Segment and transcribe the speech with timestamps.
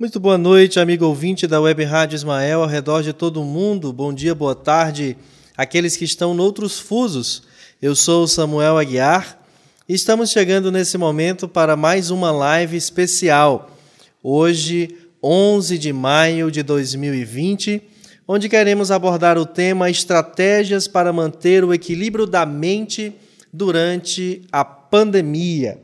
[0.00, 3.92] Muito boa noite, amigo ouvinte da Web Rádio Ismael, ao redor de todo o mundo.
[3.92, 5.16] Bom dia, boa tarde,
[5.56, 7.42] aqueles que estão noutros fusos.
[7.82, 9.44] Eu sou Samuel Aguiar
[9.88, 13.76] e estamos chegando nesse momento para mais uma live especial.
[14.22, 17.82] Hoje, 11 de maio de 2020,
[18.28, 23.12] onde queremos abordar o tema Estratégias para manter o equilíbrio da mente
[23.52, 25.82] durante a pandemia.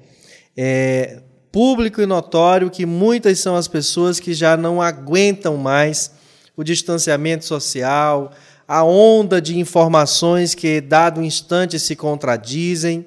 [0.57, 1.21] É,
[1.55, 6.11] público e notório que muitas são as pessoas que já não aguentam mais
[6.57, 8.33] o distanciamento social,
[8.67, 13.07] a onda de informações que, dado instante, se contradizem,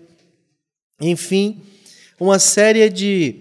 [1.01, 1.61] enfim,
[2.17, 3.35] uma série de,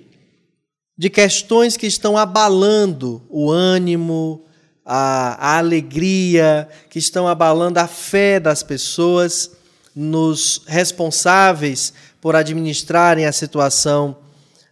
[0.99, 4.45] de questões que estão abalando o ânimo,
[4.85, 9.53] a, a alegria, que estão abalando a fé das pessoas
[9.95, 14.26] nos responsáveis por administrarem a situação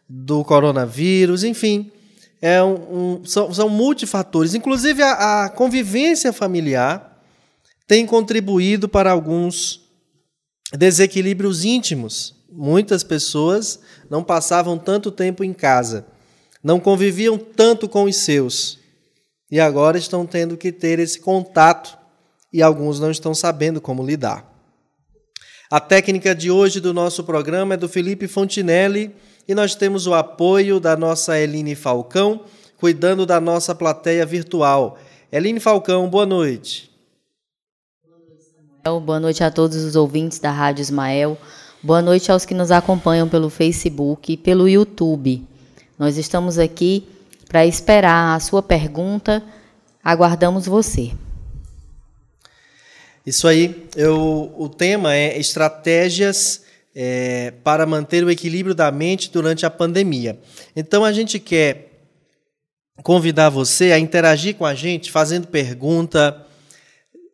[0.08, 1.90] do coronavírus, enfim,
[2.40, 2.74] é um,
[3.20, 4.54] um, são, são multifatores.
[4.54, 7.22] Inclusive, a, a convivência familiar
[7.86, 9.80] tem contribuído para alguns
[10.72, 12.34] desequilíbrios íntimos.
[12.50, 13.80] Muitas pessoas
[14.10, 16.06] não passavam tanto tempo em casa,
[16.62, 18.78] não conviviam tanto com os seus,
[19.50, 21.98] e agora estão tendo que ter esse contato
[22.52, 24.52] e alguns não estão sabendo como lidar.
[25.70, 29.14] A técnica de hoje do nosso programa é do Felipe Fontinelli
[29.46, 32.40] e nós temos o apoio da nossa Eline Falcão,
[32.78, 34.98] cuidando da nossa plateia virtual.
[35.30, 36.90] Eline Falcão, boa noite.
[38.84, 41.38] Boa noite a todos os ouvintes da Rádio Ismael.
[41.82, 45.46] Boa noite aos que nos acompanham pelo Facebook e pelo YouTube.
[45.98, 47.06] Nós estamos aqui
[47.48, 49.42] para esperar a sua pergunta.
[50.02, 51.12] Aguardamos você.
[53.24, 53.88] Isso aí.
[53.96, 56.63] Eu, o tema é estratégias
[56.94, 60.38] é, para manter o equilíbrio da mente durante a pandemia.
[60.76, 61.90] Então a gente quer
[63.02, 66.46] convidar você a interagir com a gente, fazendo pergunta,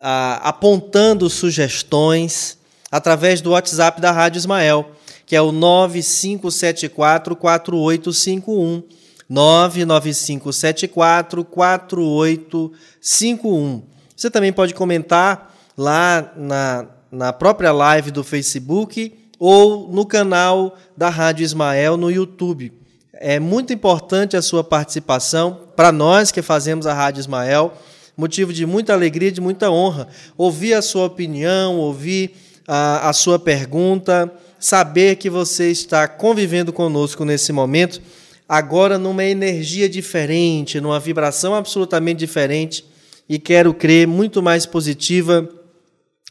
[0.00, 2.58] a, apontando sugestões
[2.91, 4.91] através do WhatsApp da Rádio Ismael,
[5.26, 8.82] que é o 9574 4851.
[9.28, 13.82] 99574 4851.
[14.16, 21.09] Você também pode comentar lá na, na própria live do Facebook ou no canal da
[21.09, 22.71] Rádio Ismael no YouTube.
[23.15, 27.73] É muito importante a sua participação para nós que fazemos a Rádio Ismael,
[28.15, 30.09] motivo de muita alegria, de muita honra.
[30.37, 32.33] Ouvir a sua opinião, ouvir
[32.69, 38.03] a, a sua pergunta, saber que você está convivendo conosco nesse momento,
[38.47, 42.84] agora numa energia diferente, numa vibração absolutamente diferente
[43.27, 45.49] e quero crer muito mais positiva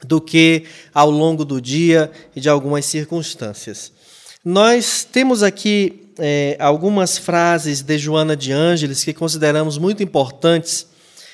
[0.06, 3.92] do que ao longo do dia e de algumas circunstâncias.
[4.44, 10.88] Nós temos aqui é, algumas frases de Joana de Ângeles que consideramos muito importantes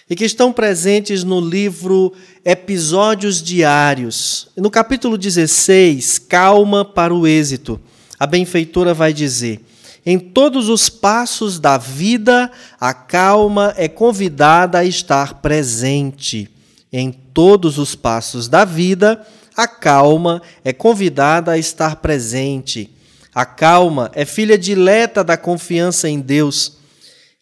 [0.09, 4.47] e que estão presentes no livro Episódios Diários.
[4.55, 7.79] No capítulo 16, Calma para o Êxito,
[8.19, 9.59] a benfeitora vai dizer:
[10.05, 16.49] Em todos os passos da vida, a calma é convidada a estar presente.
[16.97, 19.21] Em todos os passos da vida,
[19.53, 22.89] a calma é convidada a estar presente.
[23.33, 26.77] A calma é filha dileta da confiança em Deus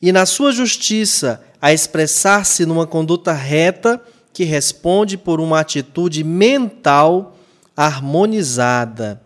[0.02, 4.02] e na sua justiça a expressar-se numa conduta reta
[4.34, 7.38] que responde por uma atitude mental
[7.78, 9.22] harmonizada.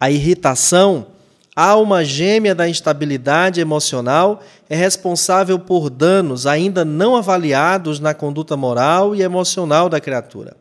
[0.00, 1.08] A irritação,
[1.54, 9.14] alma gêmea da instabilidade emocional, é responsável por danos ainda não avaliados na conduta moral
[9.14, 10.56] e emocional da criatura.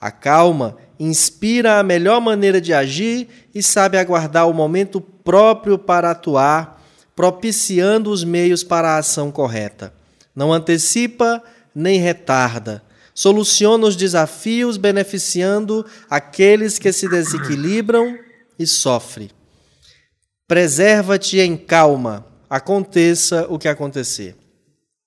[0.00, 6.10] A calma inspira a melhor maneira de agir e sabe aguardar o momento próprio para
[6.10, 6.82] atuar,
[7.16, 9.92] propiciando os meios para a ação correta.
[10.34, 11.42] Não antecipa
[11.74, 12.82] nem retarda.
[13.12, 18.16] Soluciona os desafios beneficiando aqueles que se desequilibram
[18.56, 19.30] e sofrem.
[20.48, 24.34] Preserva-te em calma, aconteça o que acontecer.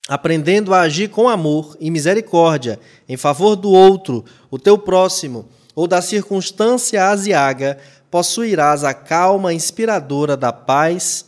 [0.07, 2.79] Aprendendo a agir com amor e misericórdia
[3.09, 7.79] em favor do outro, o teu próximo, ou da circunstância aziaga,
[8.11, 11.25] possuirás a calma inspiradora da paz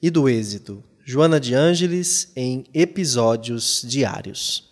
[0.00, 0.82] e do êxito.
[1.04, 4.70] Joana de Ângeles, em Episódios Diários.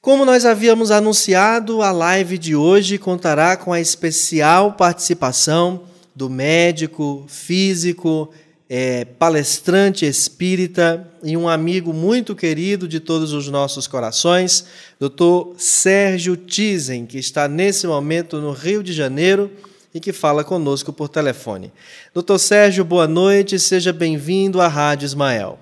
[0.00, 7.24] Como nós havíamos anunciado, a live de hoje contará com a especial participação do médico,
[7.28, 8.32] físico,
[8.68, 15.54] é, palestrante espírita e um amigo muito querido de todos os nossos corações, Dr.
[15.58, 19.50] Sérgio Tizen, que está nesse momento no Rio de Janeiro
[19.94, 21.70] e que fala conosco por telefone.
[22.14, 25.58] Doutor Sérgio, boa noite, seja bem-vindo à Rádio Ismael.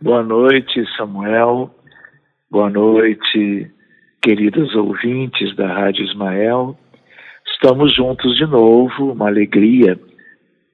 [0.00, 1.70] Boa noite, Samuel.
[2.50, 3.70] Boa noite,
[4.20, 6.76] queridos ouvintes da Rádio Ismael.
[7.64, 9.98] Estamos juntos de novo, uma alegria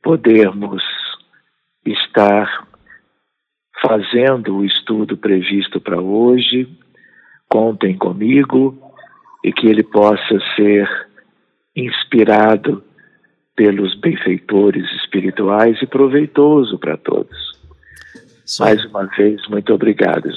[0.02, 0.82] podermos
[1.86, 2.66] estar
[3.80, 6.68] fazendo o estudo previsto para hoje.
[7.48, 8.76] Contem comigo
[9.44, 10.88] e que ele possa ser
[11.76, 12.82] inspirado
[13.54, 17.38] pelos benfeitores espirituais e proveitoso para todos.
[18.58, 20.28] Mais uma vez, muito obrigado,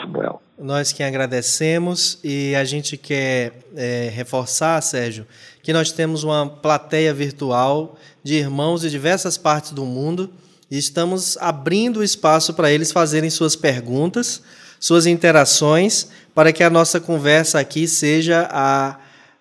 [0.00, 0.40] Samuel.
[0.58, 5.26] Nós que agradecemos e a gente quer é, reforçar, Sérgio,
[5.68, 10.30] que nós temos uma plateia virtual de irmãos de diversas partes do mundo
[10.70, 14.42] e estamos abrindo espaço para eles fazerem suas perguntas,
[14.80, 18.96] suas interações, para que a nossa conversa aqui seja a,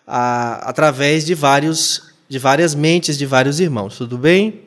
[0.06, 3.97] a, através de, vários, de várias mentes de vários irmãos.
[3.97, 4.63] Tudo bem?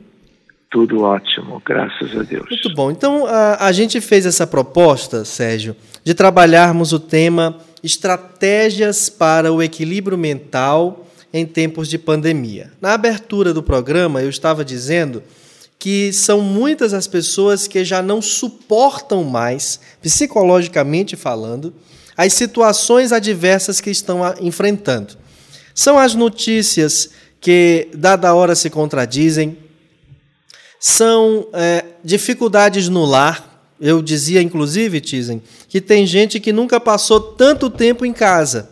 [0.71, 2.49] Tudo ótimo, graças a Deus.
[2.49, 2.89] Muito bom.
[2.89, 9.61] Então, a, a gente fez essa proposta, Sérgio, de trabalharmos o tema Estratégias para o
[9.61, 12.71] Equilíbrio Mental em Tempos de Pandemia.
[12.81, 15.23] Na abertura do programa, eu estava dizendo
[15.79, 21.73] que são muitas as pessoas que já não suportam mais, psicologicamente falando,
[22.15, 25.17] as situações adversas que estão enfrentando.
[25.73, 29.57] São as notícias que, dada hora, se contradizem,
[30.79, 33.65] são é, dificuldades no lar.
[33.79, 38.69] Eu dizia, inclusive, Tizen, que tem gente que nunca passou tanto tempo em casa,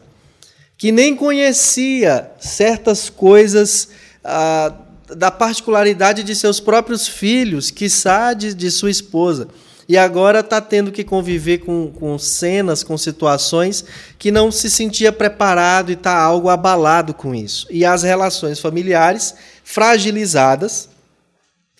[0.79, 3.89] que nem conhecia certas coisas
[4.23, 4.73] ah,
[5.13, 9.49] da particularidade de seus próprios filhos, quiçá de, de sua esposa.
[9.89, 13.83] E agora está tendo que conviver com, com cenas, com situações
[14.17, 17.67] que não se sentia preparado e está algo abalado com isso.
[17.69, 19.35] E as relações familiares
[19.65, 20.87] fragilizadas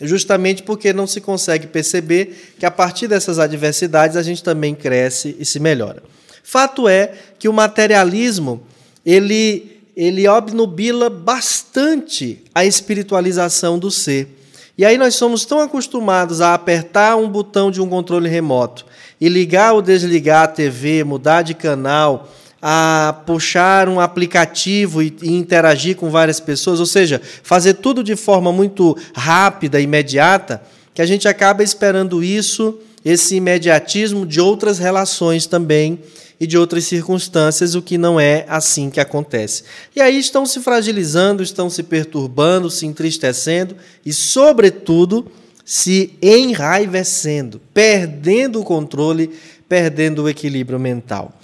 [0.02, 5.38] justamente porque não se consegue perceber que a partir dessas adversidades a gente também cresce
[5.40, 6.04] e se melhora.
[6.44, 8.66] Fato é que o materialismo
[9.12, 14.34] ele ele obnubila bastante a espiritualização do ser.
[14.78, 18.86] E aí nós somos tão acostumados a apertar um botão de um controle remoto
[19.20, 25.34] e ligar ou desligar a TV, mudar de canal, a puxar um aplicativo e, e,
[25.34, 30.62] interagir com várias pessoas, ou seja, fazer tudo de forma muito rápida, imediata,
[30.94, 36.00] que a gente acaba esperando isso, esse imediatismo de outras relações também
[36.40, 39.64] e de outras circunstâncias, o que não é assim que acontece.
[39.96, 43.76] E aí estão se fragilizando, estão se perturbando, se entristecendo
[44.06, 45.30] e, sobretudo,
[45.66, 49.32] se enraivecendo, perdendo o controle,
[49.68, 51.38] perdendo o equilíbrio mental.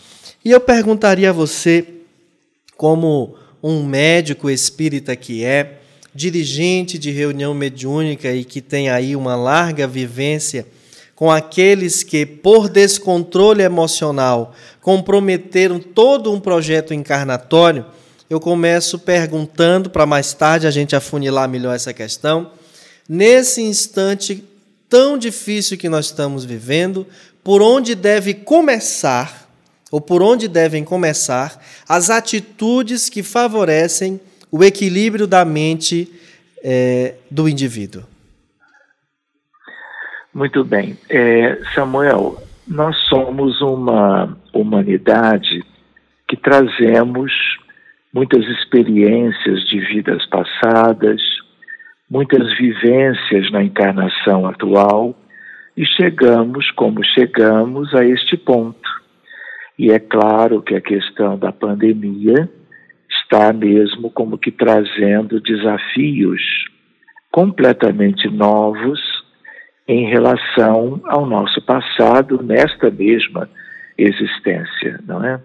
[0.44, 1.86] E eu perguntaria a você,
[2.78, 5.80] como um médico espírita que é,
[6.14, 10.66] dirigente de reunião mediúnica e que tem aí uma larga vivência
[11.16, 17.86] com aqueles que, por descontrole emocional, comprometeram todo um projeto encarnatório,
[18.30, 22.52] eu começo perguntando, para mais tarde a gente afunilar melhor essa questão,
[23.08, 24.44] nesse instante
[24.90, 27.08] tão difícil que nós estamos vivendo,
[27.44, 29.50] por onde deve começar
[29.92, 34.20] ou por onde devem começar as atitudes que favorecem
[34.52, 36.12] o equilíbrio da mente
[36.64, 38.04] é, do indivíduo.
[40.36, 40.98] Muito bem.
[41.10, 42.36] É, Samuel,
[42.68, 45.64] nós somos uma humanidade
[46.28, 47.32] que trazemos
[48.14, 51.22] muitas experiências de vidas passadas,
[52.10, 55.16] muitas vivências na encarnação atual
[55.78, 58.90] e chegamos como chegamos a este ponto.
[59.80, 62.50] E é claro que a questão da pandemia
[63.10, 66.42] está mesmo como que trazendo desafios
[67.32, 69.15] completamente novos
[69.88, 73.50] em relação ao nosso passado nesta mesma
[73.98, 75.40] existência, não é?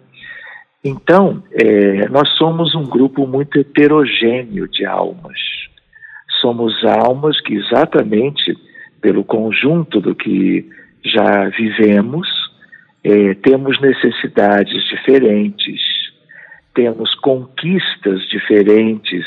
[0.83, 5.39] Então, é, nós somos um grupo muito heterogêneo de almas.
[6.41, 8.57] Somos almas que, exatamente
[9.01, 10.67] pelo conjunto do que
[11.05, 12.27] já vivemos,
[13.05, 15.81] é, temos necessidades diferentes,
[16.75, 19.27] temos conquistas diferentes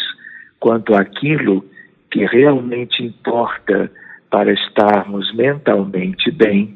[0.59, 1.63] quanto àquilo
[2.09, 3.91] que realmente importa
[4.33, 6.75] para estarmos mentalmente bem,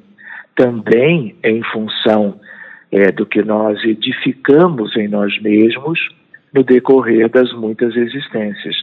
[0.56, 2.40] também em função
[2.92, 6.00] é, do que nós edificamos em nós mesmos
[6.54, 8.76] no decorrer das muitas existências.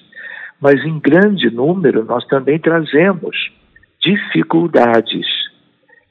[0.60, 3.36] Mas em grande número nós também trazemos
[4.02, 5.28] dificuldades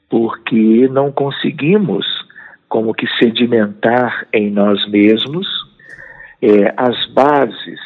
[0.08, 2.06] porque não conseguimos
[2.66, 5.46] como que sedimentar em nós mesmos
[6.40, 7.80] é, as bases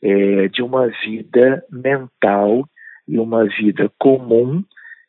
[0.00, 2.64] é, de uma vida mental
[3.06, 4.62] e uma vida comum,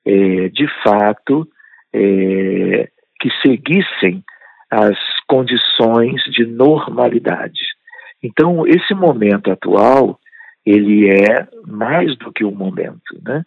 [0.05, 1.47] é, de fato,
[1.93, 4.23] é, que seguissem
[4.69, 4.97] as
[5.27, 7.75] condições de normalidade.
[8.21, 10.19] Então, esse momento atual,
[10.65, 13.43] ele é mais do que um momento, né?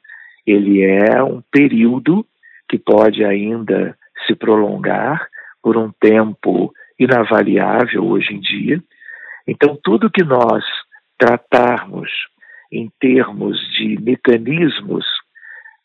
[0.47, 2.25] Ele é um período
[2.69, 5.28] que pode ainda se prolongar
[5.62, 8.83] por um tempo inavaliável hoje em dia.
[9.47, 10.64] Então, tudo que nós
[11.19, 12.11] tratarmos
[12.70, 15.04] em termos de mecanismos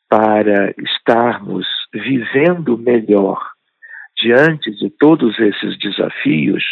[0.10, 3.40] para estarmos vivendo melhor
[4.22, 6.64] diante de todos esses desafios,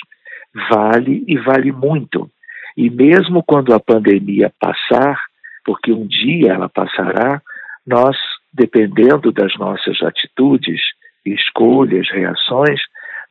[0.70, 2.30] vale e vale muito.
[2.78, 5.20] E mesmo quando a pandemia passar,
[5.66, 7.42] porque um dia ela passará,
[7.86, 8.16] nós,
[8.54, 10.82] dependendo das nossas atitudes,
[11.26, 12.80] escolhas, reações,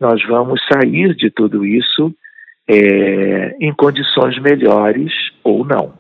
[0.00, 2.14] nós vamos sair de tudo isso
[2.68, 5.94] é, em condições melhores ou não.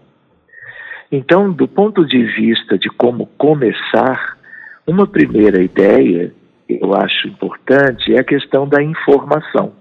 [1.12, 4.38] Então, do ponto de vista de como começar,
[4.86, 6.32] uma primeira ideia,
[6.68, 9.72] eu acho importante, é a questão da informação.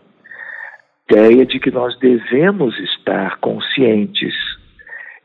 [1.09, 4.33] Ideia de que nós devemos estar conscientes,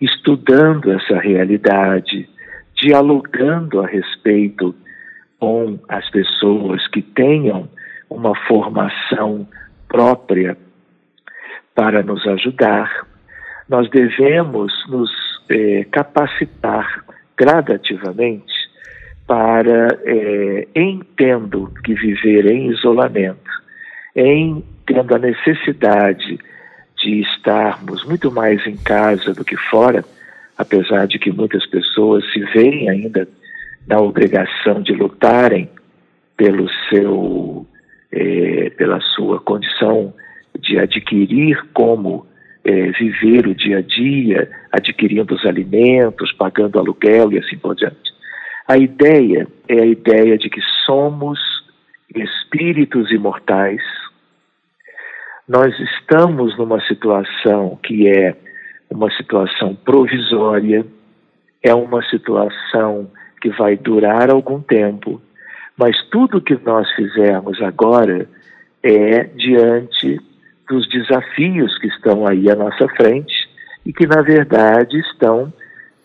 [0.00, 2.28] estudando essa realidade,
[2.76, 4.74] dialogando a respeito
[5.38, 7.68] com as pessoas que tenham
[8.10, 9.48] uma formação
[9.88, 10.56] própria
[11.74, 13.06] para nos ajudar.
[13.68, 15.10] Nós devemos nos
[15.48, 17.04] é, capacitar
[17.36, 18.52] gradativamente
[19.26, 23.50] para, é, entendo que viver em isolamento,
[24.14, 26.38] em tendo a necessidade
[26.98, 30.04] de estarmos muito mais em casa do que fora,
[30.56, 33.26] apesar de que muitas pessoas se veem ainda
[33.86, 35.68] na obrigação de lutarem
[36.36, 37.66] pelo seu,
[38.12, 40.12] é, pela sua condição
[40.58, 42.26] de adquirir como
[42.64, 48.12] é, viver o dia a dia, adquirindo os alimentos, pagando aluguel e assim por diante.
[48.66, 51.38] A ideia é a ideia de que somos
[52.14, 53.82] espíritos imortais.
[55.46, 58.34] Nós estamos numa situação que é
[58.90, 60.86] uma situação provisória,
[61.62, 63.10] é uma situação
[63.42, 65.20] que vai durar algum tempo,
[65.76, 68.26] mas tudo que nós fizermos agora
[68.82, 70.18] é diante
[70.68, 73.48] dos desafios que estão aí à nossa frente
[73.84, 75.52] e que, na verdade, estão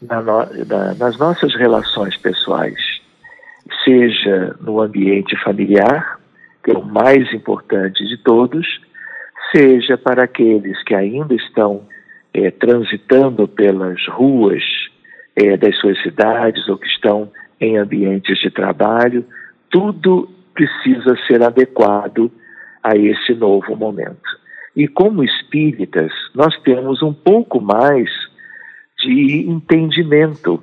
[0.01, 2.79] na no, na, nas nossas relações pessoais,
[3.83, 6.19] seja no ambiente familiar,
[6.63, 8.81] que é o mais importante de todos,
[9.55, 11.87] seja para aqueles que ainda estão
[12.33, 14.63] é, transitando pelas ruas
[15.35, 19.25] é, das suas cidades ou que estão em ambientes de trabalho,
[19.69, 22.31] tudo precisa ser adequado
[22.83, 24.38] a esse novo momento.
[24.75, 28.09] E como espíritas, nós temos um pouco mais
[28.99, 30.61] de entendimento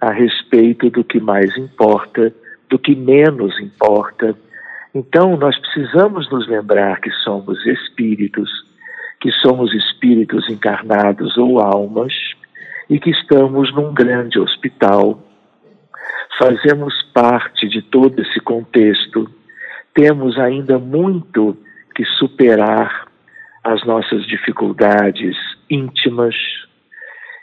[0.00, 2.32] a respeito do que mais importa,
[2.68, 4.36] do que menos importa.
[4.94, 8.50] Então, nós precisamos nos lembrar que somos espíritos,
[9.20, 12.12] que somos espíritos encarnados ou almas
[12.88, 15.22] e que estamos num grande hospital.
[16.38, 19.28] Fazemos parte de todo esse contexto.
[19.92, 21.56] Temos ainda muito
[21.94, 23.07] que superar
[23.68, 25.36] as nossas dificuldades
[25.68, 26.34] íntimas.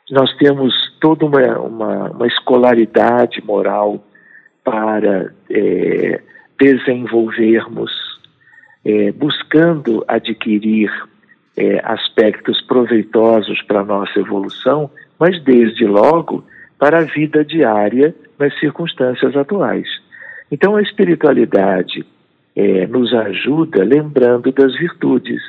[0.10, 4.04] Nós temos toda uma, uma, uma escolaridade moral
[4.64, 6.22] para é,
[6.60, 7.92] desenvolvermos,
[8.84, 10.92] é, buscando adquirir
[11.56, 14.90] é, aspectos proveitosos para a nossa evolução,
[15.20, 16.44] mas desde logo
[16.80, 19.88] para a vida diária nas circunstâncias atuais.
[20.52, 22.04] Então, a espiritualidade
[22.56, 25.42] é, nos ajuda lembrando das virtudes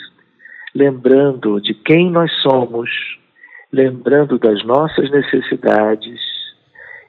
[0.76, 2.90] lembrando de quem nós somos,
[3.72, 6.20] lembrando das nossas necessidades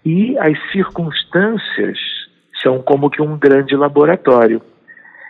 [0.06, 2.00] e as circunstâncias
[2.64, 4.62] são como que um grande laboratório.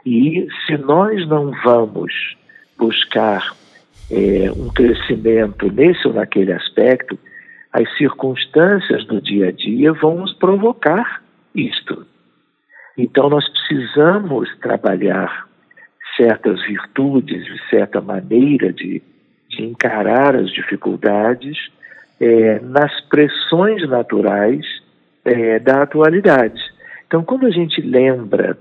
[0.05, 2.13] E se nós não vamos
[2.77, 3.55] buscar
[4.11, 7.17] é, um crescimento nesse ou naquele aspecto,
[7.73, 11.23] as circunstâncias do dia a dia vão nos provocar
[11.55, 12.05] isto.
[12.97, 15.46] Então nós precisamos trabalhar
[16.17, 19.01] certas virtudes, de certa maneira de,
[19.49, 21.69] de encarar as dificuldades
[22.19, 24.65] é, nas pressões naturais
[25.23, 26.59] é, da atualidade.
[27.05, 28.57] Então, quando a gente lembra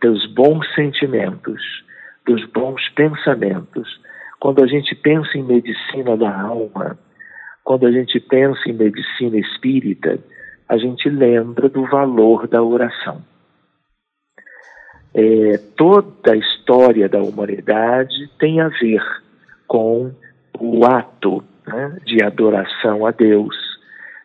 [0.00, 1.60] dos bons sentimentos,
[2.26, 4.00] dos bons pensamentos,
[4.38, 6.96] quando a gente pensa em medicina da alma,
[7.64, 10.18] quando a gente pensa em medicina espírita,
[10.68, 13.22] a gente lembra do valor da oração
[15.14, 19.02] é, toda a história da humanidade tem a ver
[19.66, 20.12] com
[20.58, 23.54] o ato né, de adoração a Deus,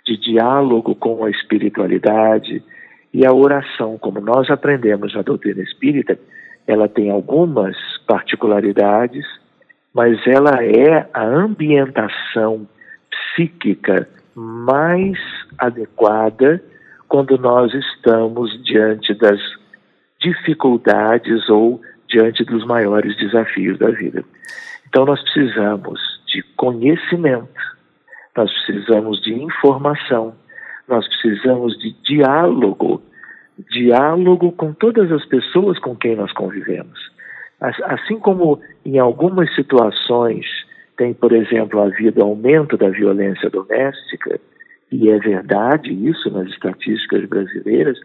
[0.05, 2.63] de diálogo com a espiritualidade
[3.13, 6.17] E a oração, como nós aprendemos na doutrina espírita,
[6.65, 7.75] ela tem algumas
[8.07, 9.25] particularidades,
[9.93, 12.67] mas ela é a ambientação
[13.11, 15.17] psíquica mais
[15.59, 16.61] adequada
[17.07, 19.39] quando nós estamos diante das
[20.23, 24.23] dificuldades ou diante dos maiores desafios da vida.
[24.87, 27.61] Então, nós precisamos de conhecimento,
[28.35, 30.35] nós precisamos de informação,
[30.87, 33.01] nós precisamos de diálogo
[33.69, 36.99] diálogo com todas as pessoas com quem nós convivemos.
[37.59, 40.45] Assim como em algumas situações
[40.97, 44.39] tem, por exemplo, havido aumento da violência doméstica,
[44.91, 47.99] e é verdade isso nas estatísticas brasileiras,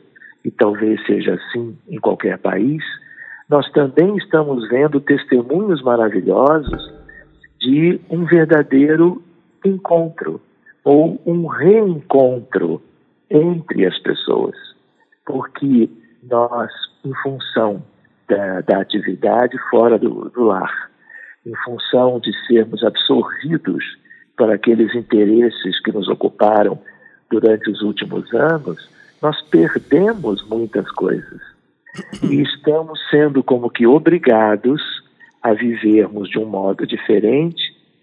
[0.44, 2.82] e talvez seja assim em qualquer país,
[3.48, 6.92] nós também estamos vendo testemunhos maravilhosos
[7.60, 9.22] de um verdadeiro
[9.64, 10.40] encontro
[10.84, 12.82] ou um reencontro
[13.30, 14.56] entre as pessoas,
[15.26, 15.88] porque
[16.22, 16.70] nós,
[17.04, 17.82] em função
[18.28, 20.90] da, da atividade fora do, do lar,
[21.44, 23.84] em função de sermos absorvidos
[24.36, 26.78] por aqueles interesses que nos ocuparam
[27.30, 28.88] durante os últimos anos,
[29.20, 31.40] nós perdemos muitas coisas.
[32.22, 34.80] E estamos sendo como que obrigados
[35.42, 37.62] a vivermos de um modo diferente,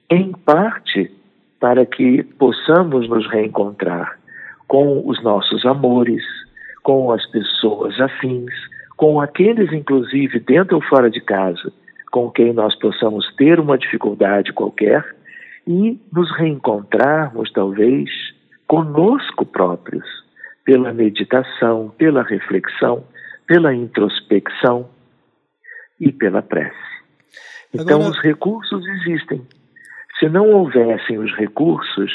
[0.09, 1.11] em parte
[1.59, 4.19] para que possamos nos reencontrar
[4.67, 6.23] com os nossos amores,
[6.83, 8.53] com as pessoas afins,
[8.97, 11.71] com aqueles, inclusive, dentro ou fora de casa,
[12.11, 15.15] com quem nós possamos ter uma dificuldade qualquer
[15.67, 18.09] e nos reencontrarmos, talvez,
[18.67, 20.05] conosco próprios,
[20.65, 23.05] pela meditação, pela reflexão,
[23.47, 24.89] pela introspecção
[25.99, 26.75] e pela prece.
[27.73, 28.09] Então, Agora...
[28.09, 29.45] os recursos existem.
[30.19, 32.11] Se não houvessem os recursos,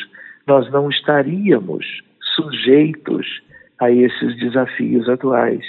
[0.46, 1.86] nós não estaríamos
[2.34, 3.26] sujeitos
[3.78, 5.64] a esses desafios atuais.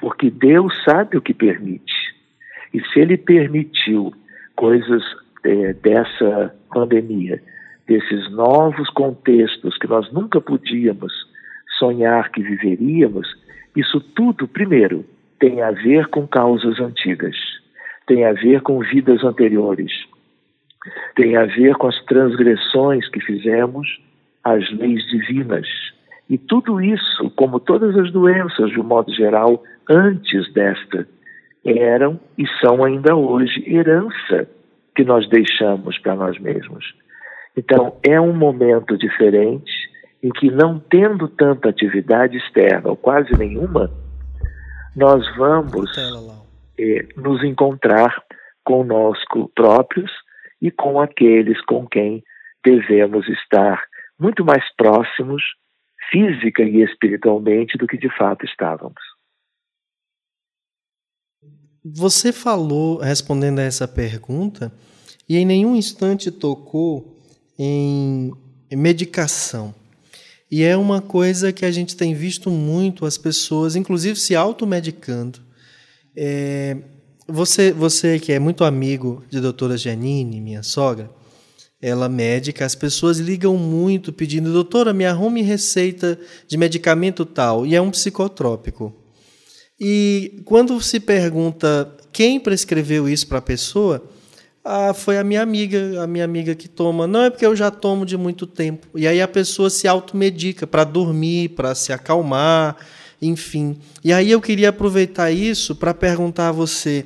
[0.00, 1.94] Porque Deus sabe o que permite.
[2.72, 4.12] E se Ele permitiu
[4.56, 5.02] coisas
[5.44, 7.40] é, dessa pandemia,
[7.86, 11.12] desses novos contextos que nós nunca podíamos
[11.78, 13.28] sonhar que viveríamos,
[13.76, 15.04] isso tudo, primeiro,
[15.38, 17.36] tem a ver com causas antigas,
[18.06, 19.92] tem a ver com vidas anteriores,
[21.16, 23.88] tem a ver com as transgressões que fizemos
[24.42, 25.66] às leis divinas.
[26.28, 31.06] E tudo isso, como todas as doenças de um modo geral, antes desta,
[31.64, 34.48] eram e são ainda hoje herança
[34.94, 36.94] que nós deixamos para nós mesmos.
[37.56, 39.72] Então, é um momento diferente
[40.24, 43.90] em que, não tendo tanta atividade externa, ou quase nenhuma,
[44.96, 45.90] nós vamos
[46.78, 48.24] eh, nos encontrar
[48.64, 50.10] conosco próprios
[50.62, 52.24] e com aqueles com quem
[52.64, 53.84] devemos estar
[54.18, 55.42] muito mais próximos,
[56.10, 59.02] física e espiritualmente, do que de fato estávamos.
[61.84, 64.72] Você falou, respondendo a essa pergunta,
[65.28, 67.14] e em nenhum instante tocou
[67.58, 68.32] em
[68.72, 69.83] medicação.
[70.56, 75.40] E é uma coisa que a gente tem visto muito as pessoas, inclusive se automedicando.
[76.16, 76.76] É,
[77.26, 81.10] você, você que é muito amigo de doutora Janine, minha sogra,
[81.82, 87.74] ela médica, as pessoas ligam muito pedindo, doutora, me arrume receita de medicamento tal, e
[87.74, 88.94] é um psicotrópico.
[89.80, 94.08] E quando se pergunta quem prescreveu isso para a pessoa,
[94.64, 97.06] ah, foi a minha amiga, a minha amiga que toma.
[97.06, 98.86] Não é porque eu já tomo de muito tempo.
[98.94, 102.76] E aí a pessoa se automedica para dormir, para se acalmar,
[103.20, 103.76] enfim.
[104.02, 107.04] E aí eu queria aproveitar isso para perguntar a você.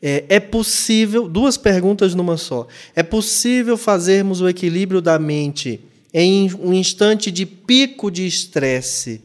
[0.00, 2.68] É, é, possível, duas perguntas numa só.
[2.94, 5.80] É possível fazermos o equilíbrio da mente
[6.14, 9.22] em um instante de pico de estresse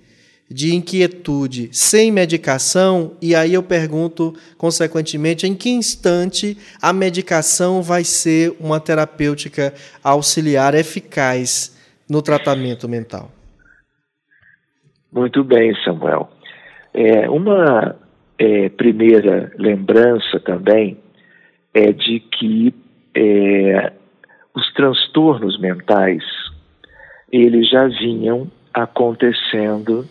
[0.50, 8.04] de inquietude sem medicação, e aí eu pergunto, consequentemente, em que instante a medicação vai
[8.04, 11.76] ser uma terapêutica auxiliar eficaz
[12.10, 13.30] no tratamento mental?
[15.12, 16.30] Muito bem, Samuel.
[16.94, 17.96] É, uma
[18.40, 20.98] é, primeira lembrança também
[21.74, 22.74] é de que
[23.16, 23.92] é,
[24.56, 26.24] os transtornos mentais
[27.32, 30.08] eles já vinham acontecendo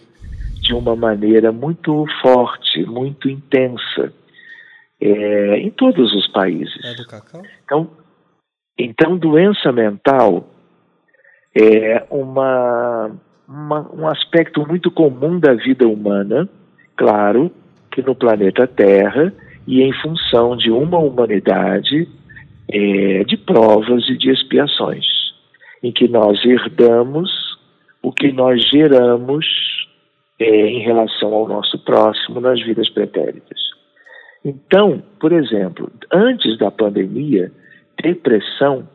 [0.66, 4.12] de uma maneira muito forte, muito intensa,
[5.00, 6.84] é, em todos os países.
[6.84, 7.42] É do cacau?
[7.64, 7.90] Então,
[8.78, 10.48] então, doença mental
[11.54, 13.12] é uma,
[13.48, 16.48] uma, um aspecto muito comum da vida humana,
[16.96, 17.50] claro,
[17.92, 19.32] que no planeta Terra
[19.66, 22.08] e em função de uma humanidade
[22.68, 25.06] é, de provas e de expiações,
[25.82, 27.30] em que nós herdamos
[28.02, 29.46] o que nós geramos
[30.38, 33.58] em relação ao nosso próximo nas vidas pretéritas.
[34.44, 37.50] Então, por exemplo, antes da pandemia,
[38.02, 38.86] depressão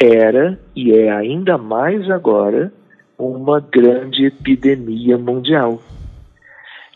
[0.00, 2.72] era e é ainda mais agora
[3.18, 5.80] uma grande epidemia mundial.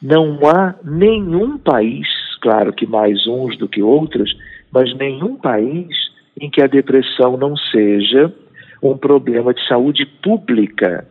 [0.03, 2.09] Não há nenhum país,
[2.41, 4.35] claro que mais uns do que outros,
[4.73, 5.89] mas nenhum país
[6.41, 8.33] em que a depressão não seja
[8.83, 11.07] um problema de saúde pública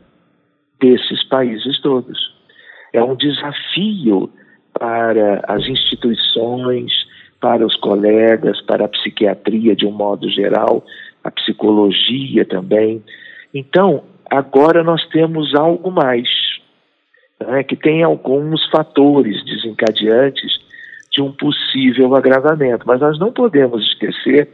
[0.83, 2.33] desses países todos.
[2.91, 4.29] É um desafio
[4.77, 6.91] para as instituições,
[7.39, 10.83] para os colegas, para a psiquiatria de um modo geral,
[11.23, 13.01] a psicologia também.
[13.53, 16.27] Então, agora nós temos algo mais,
[17.39, 20.59] né, que tem alguns fatores desencadeantes
[21.11, 22.85] de um possível agravamento.
[22.85, 24.49] Mas nós não podemos esquecer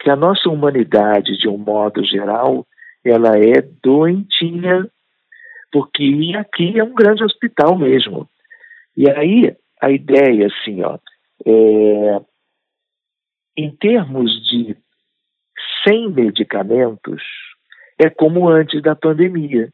[0.00, 2.64] que a nossa humanidade, de um modo geral,
[3.04, 4.86] ela é doentinha,
[5.72, 8.28] porque aqui é um grande hospital mesmo.
[8.96, 10.98] E aí a ideia, assim, ó,
[11.46, 12.20] é,
[13.56, 14.76] em termos de
[15.84, 17.22] sem medicamentos,
[17.98, 19.68] é como antes da pandemia.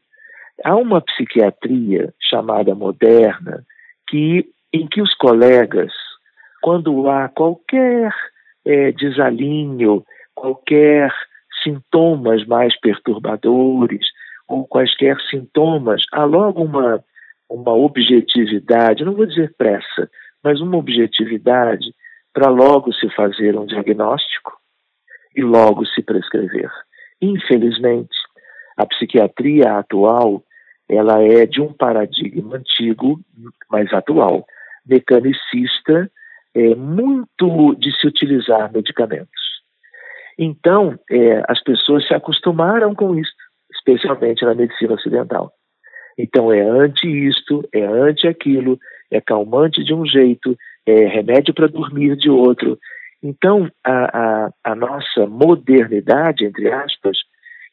[0.63, 3.65] Há uma psiquiatria chamada moderna
[4.07, 5.91] que, em que os colegas,
[6.61, 8.13] quando há qualquer
[8.65, 10.03] é, desalinho,
[10.33, 11.13] qualquer
[11.63, 14.05] sintomas mais perturbadores
[14.47, 17.03] ou quaisquer sintomas, há logo uma,
[17.49, 20.09] uma objetividade, não vou dizer pressa,
[20.43, 21.93] mas uma objetividade
[22.33, 24.53] para logo se fazer um diagnóstico
[25.35, 26.71] e logo se prescrever.
[27.21, 28.15] Infelizmente,
[28.77, 30.43] a psiquiatria atual
[30.87, 33.19] ela é de um paradigma antigo,
[33.69, 34.45] mas atual,
[34.85, 36.09] mecanicista,
[36.53, 39.45] é, muito de se utilizar medicamentos.
[40.37, 43.31] Então, é, as pessoas se acostumaram com isso,
[43.87, 45.51] especialmente na medicina ocidental.
[46.17, 48.79] Então, é anti isto, é anti aquilo,
[49.11, 52.79] é calmante de um jeito, é remédio para dormir de outro,
[53.27, 57.17] então, a, a, a nossa modernidade, entre aspas,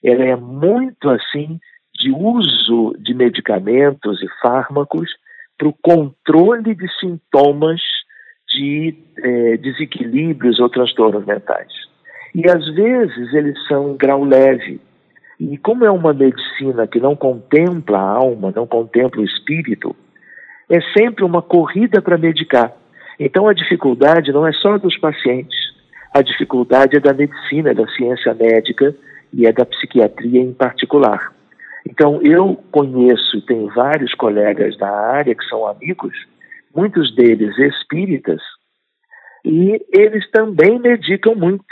[0.03, 1.61] ela é muito assim
[1.95, 5.11] de uso de medicamentos e fármacos
[5.59, 7.83] para o controle de sintomas
[8.49, 11.71] de é, desequilíbrios ou transtornos mentais.
[12.35, 14.81] E às vezes eles são grau leve.
[15.51, 19.97] E como é uma medicina que não contempla a alma, não contempla o espírito,
[20.71, 22.73] é sempre uma corrida para medicar.
[23.19, 25.59] Então a dificuldade não é só dos pacientes,
[26.15, 28.95] a dificuldade é da medicina, da ciência médica
[29.33, 31.33] e é da psiquiatria em particular.
[31.89, 36.15] Então eu conheço e tenho vários colegas da área que são amigos,
[36.73, 38.41] muitos deles espíritas,
[39.45, 41.65] e eles também medicam muito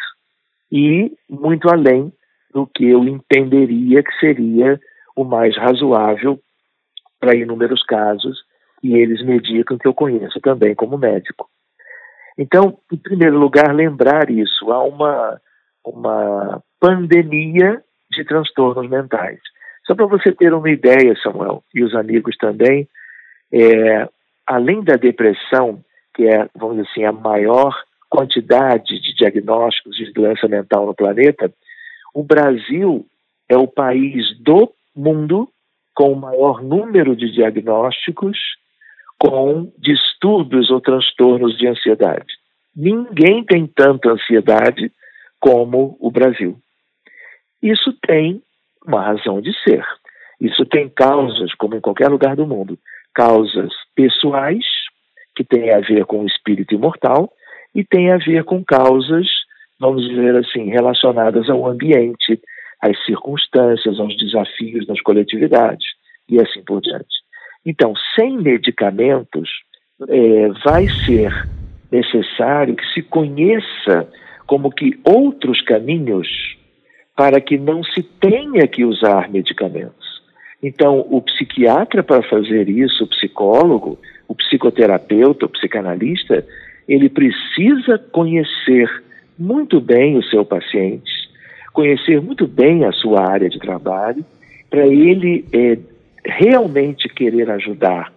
[0.73, 2.13] e muito além
[2.53, 4.81] do que eu entenderia que seria
[5.17, 6.39] o mais razoável
[7.19, 8.39] para inúmeros casos
[8.83, 11.49] e eles medicam que eu conheço também como médico.
[12.39, 14.71] Então, em primeiro lugar, lembrar isso.
[14.71, 15.41] Há uma,
[15.85, 19.39] uma pandemia de transtornos mentais.
[19.87, 22.89] Só para você ter uma ideia, Samuel, e os amigos também,
[23.53, 24.09] é,
[24.47, 25.85] além da depressão,
[26.15, 27.77] que é, vamos dizer assim, a maior
[28.09, 31.53] quantidade de diagnósticos de doença mental no planeta,
[32.15, 33.07] o Brasil
[33.49, 35.49] é o país do mundo
[35.95, 38.39] com o maior número de diagnósticos
[39.19, 42.33] com distúrbios ou transtornos de ansiedade.
[42.75, 44.91] Ninguém tem tanta ansiedade
[45.39, 46.57] como o Brasil.
[47.63, 48.43] Isso tem
[48.87, 49.85] uma razão de ser.
[50.41, 52.79] Isso tem causas, como em qualquer lugar do mundo,
[53.15, 54.65] causas pessoais,
[55.37, 57.31] que têm a ver com o espírito imortal,
[57.75, 59.27] e tem a ver com causas,
[59.81, 62.39] vamos dizer assim, relacionadas ao ambiente,
[62.81, 65.87] às circunstâncias, aos desafios das coletividades
[66.29, 67.09] e assim por diante.
[67.65, 69.49] Então, sem medicamentos,
[70.09, 71.33] é, vai ser
[71.91, 74.09] necessário que se conheça
[74.47, 76.29] como que outros caminhos
[77.17, 80.21] para que não se tenha que usar medicamentos.
[80.63, 86.47] Então, o psiquiatra, para fazer isso, o psicólogo, o psicoterapeuta, o psicanalista,
[86.89, 88.89] ele precisa conhecer
[89.41, 91.11] muito bem o seu paciente,
[91.73, 94.23] conhecer muito bem a sua área de trabalho,
[94.69, 95.79] para ele é,
[96.25, 98.13] realmente querer ajudar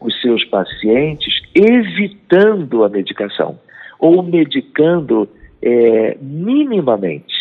[0.00, 3.58] os seus pacientes evitando a medicação
[4.00, 5.28] ou medicando
[5.62, 7.34] é, minimamente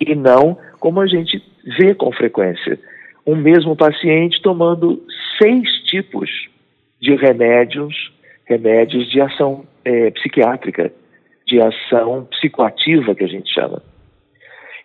[0.00, 1.42] e não como a gente
[1.78, 2.78] vê com frequência
[3.26, 5.02] um mesmo paciente tomando
[5.40, 6.30] seis tipos
[7.00, 8.12] de remédios
[8.44, 10.92] remédios de ação é, psiquiátrica
[11.46, 13.82] de ação psicoativa que a gente chama.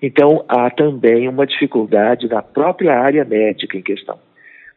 [0.01, 4.17] Então há também uma dificuldade na própria área médica em questão.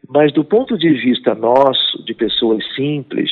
[0.08, 3.30] Mas do ponto de vista nosso, de pessoas simples,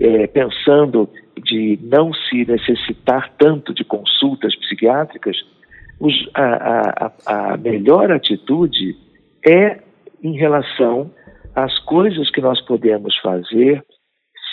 [0.00, 1.08] é, pensando
[1.44, 5.36] de não se necessitar tanto de consultas psiquiátricas,
[6.00, 8.96] os, a, a, a melhor atitude
[9.46, 9.80] é
[10.22, 11.10] em relação
[11.54, 13.84] às coisas que nós podemos fazer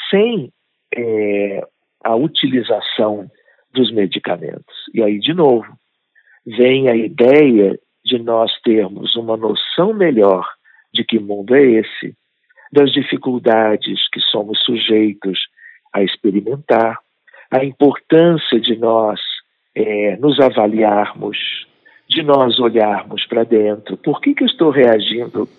[0.09, 0.51] sem
[0.95, 1.63] é,
[2.05, 3.29] a utilização
[3.73, 4.75] dos medicamentos.
[4.93, 5.65] E aí, de novo,
[6.45, 10.47] vem a ideia de nós termos uma noção melhor
[10.93, 12.15] de que mundo é esse,
[12.71, 15.39] das dificuldades que somos sujeitos
[15.91, 16.99] a experimentar,
[17.49, 19.19] a importância de nós
[19.73, 21.37] é, nos avaliarmos,
[22.07, 23.97] de nós olharmos para dentro.
[23.97, 25.49] Por que, que eu estou reagindo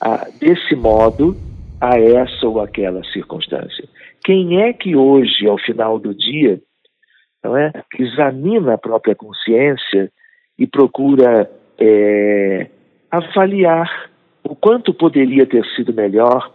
[0.00, 1.36] a, desse modo
[1.80, 3.88] a essa ou aquela circunstância?
[4.24, 6.60] Quem é que hoje, ao final do dia,
[7.42, 10.10] não é, examina a própria consciência
[10.58, 12.66] e procura é,
[13.10, 14.10] avaliar
[14.42, 16.52] o quanto poderia ter sido melhor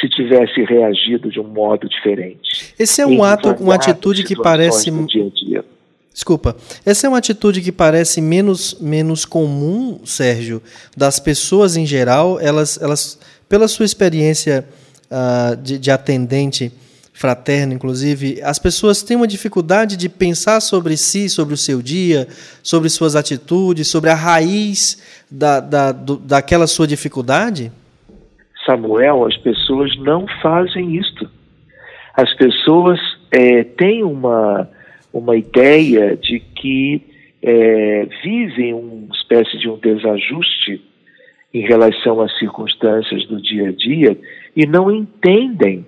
[0.00, 2.74] se tivesse reagido de um modo diferente.
[2.78, 5.64] Esse é um ato, uma atitude que parece dia a dia.
[6.12, 6.56] Desculpa.
[6.84, 10.60] Essa é uma atitude que parece menos, menos comum, Sérgio,
[10.96, 12.38] das pessoas em geral.
[12.40, 14.66] Elas, elas pela sua experiência
[15.10, 16.72] uh, de, de atendente
[17.20, 22.26] fraterno, inclusive, as pessoas têm uma dificuldade de pensar sobre si, sobre o seu dia,
[22.62, 27.70] sobre suas atitudes, sobre a raiz da, da, do, daquela sua dificuldade?
[28.64, 31.28] Samuel, as pessoas não fazem isto.
[32.14, 32.98] As pessoas
[33.30, 34.66] é, têm uma,
[35.12, 37.02] uma ideia de que
[37.42, 40.82] é, vivem uma espécie de um desajuste
[41.52, 44.16] em relação às circunstâncias do dia a dia
[44.54, 45.86] e não entendem,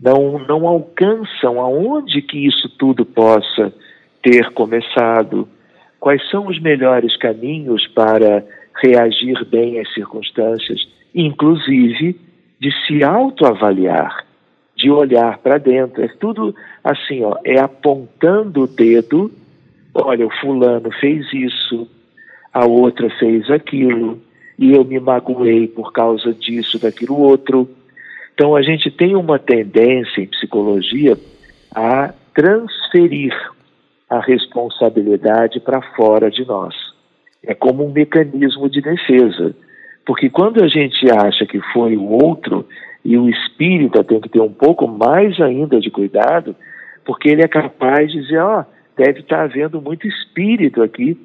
[0.00, 3.72] não, não alcançam aonde que isso tudo possa
[4.22, 5.48] ter começado,
[6.00, 8.44] quais são os melhores caminhos para
[8.82, 12.18] reagir bem às circunstâncias, inclusive
[12.60, 14.24] de se autoavaliar,
[14.76, 16.02] de olhar para dentro.
[16.02, 19.30] É tudo assim, ó, é apontando o dedo,
[19.94, 21.88] olha, o fulano fez isso,
[22.52, 24.20] a outra fez aquilo,
[24.58, 27.68] e eu me magoei por causa disso, daquilo outro.
[28.34, 31.16] Então a gente tem uma tendência em psicologia
[31.74, 33.32] a transferir
[34.10, 36.74] a responsabilidade para fora de nós.
[37.42, 39.54] É como um mecanismo de defesa.
[40.04, 42.66] Porque quando a gente acha que foi o outro,
[43.04, 46.56] e o espírita tem que ter um pouco mais ainda de cuidado,
[47.04, 48.64] porque ele é capaz de dizer: ó, oh,
[48.96, 51.18] deve estar havendo muito espírito aqui,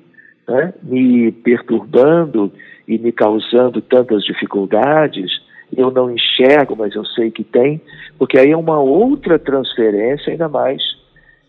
[0.47, 2.51] né, me perturbando
[2.87, 5.41] e me causando tantas dificuldades.
[5.75, 7.81] Eu não enxergo, mas eu sei que tem,
[8.17, 10.81] porque aí é uma outra transferência ainda mais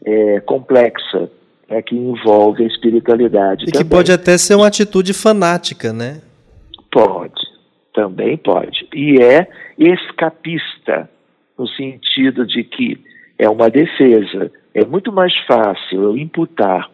[0.05, 1.31] é, complexa
[1.69, 3.65] é, que envolve a espiritualidade.
[3.65, 3.83] E também.
[3.83, 6.21] que pode até ser uma atitude fanática, né?
[6.91, 7.41] Pode,
[7.95, 8.89] também pode.
[8.95, 9.47] E é
[9.79, 11.09] escapista,
[11.57, 12.99] no sentido de que
[13.39, 14.51] é uma defesa.
[14.75, 16.91] É muito mais fácil eu imputar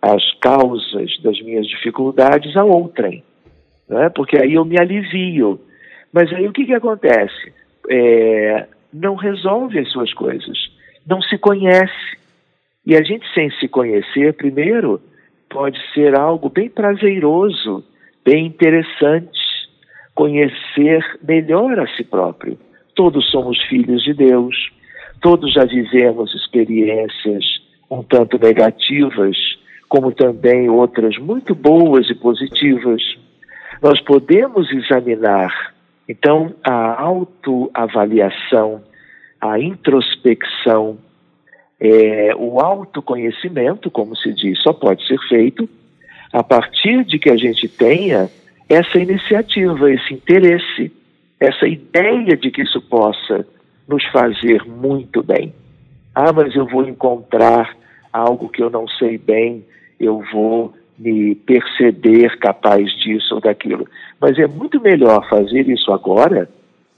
[0.00, 3.24] as causas das minhas dificuldades a outrem,
[3.88, 4.08] né?
[4.10, 5.60] porque aí eu me alivio.
[6.12, 7.52] Mas aí o que, que acontece?
[7.90, 10.58] É, não resolve as suas coisas,
[11.06, 12.18] não se conhece.
[12.84, 15.00] E a gente, sem se conhecer, primeiro,
[15.50, 17.84] pode ser algo bem prazeroso,
[18.24, 19.38] bem interessante,
[20.14, 22.58] conhecer melhor a si próprio.
[22.94, 24.56] Todos somos filhos de Deus,
[25.20, 27.44] todos já vivemos experiências
[27.90, 29.36] um tanto negativas,
[29.88, 33.02] como também outras muito boas e positivas.
[33.82, 35.74] Nós podemos examinar,
[36.08, 38.82] então, a autoavaliação,
[39.40, 40.98] a introspecção,
[41.78, 45.68] é, o autoconhecimento, como se diz, só pode ser feito
[46.32, 48.30] a partir de que a gente tenha
[48.68, 50.90] essa iniciativa, esse interesse,
[51.38, 53.46] essa ideia de que isso possa
[53.86, 55.52] nos fazer muito bem.
[56.14, 57.76] Ah, mas eu vou encontrar
[58.12, 59.64] algo que eu não sei bem,
[60.00, 63.86] eu vou me perceber capaz disso ou daquilo.
[64.20, 66.48] Mas é muito melhor fazer isso agora,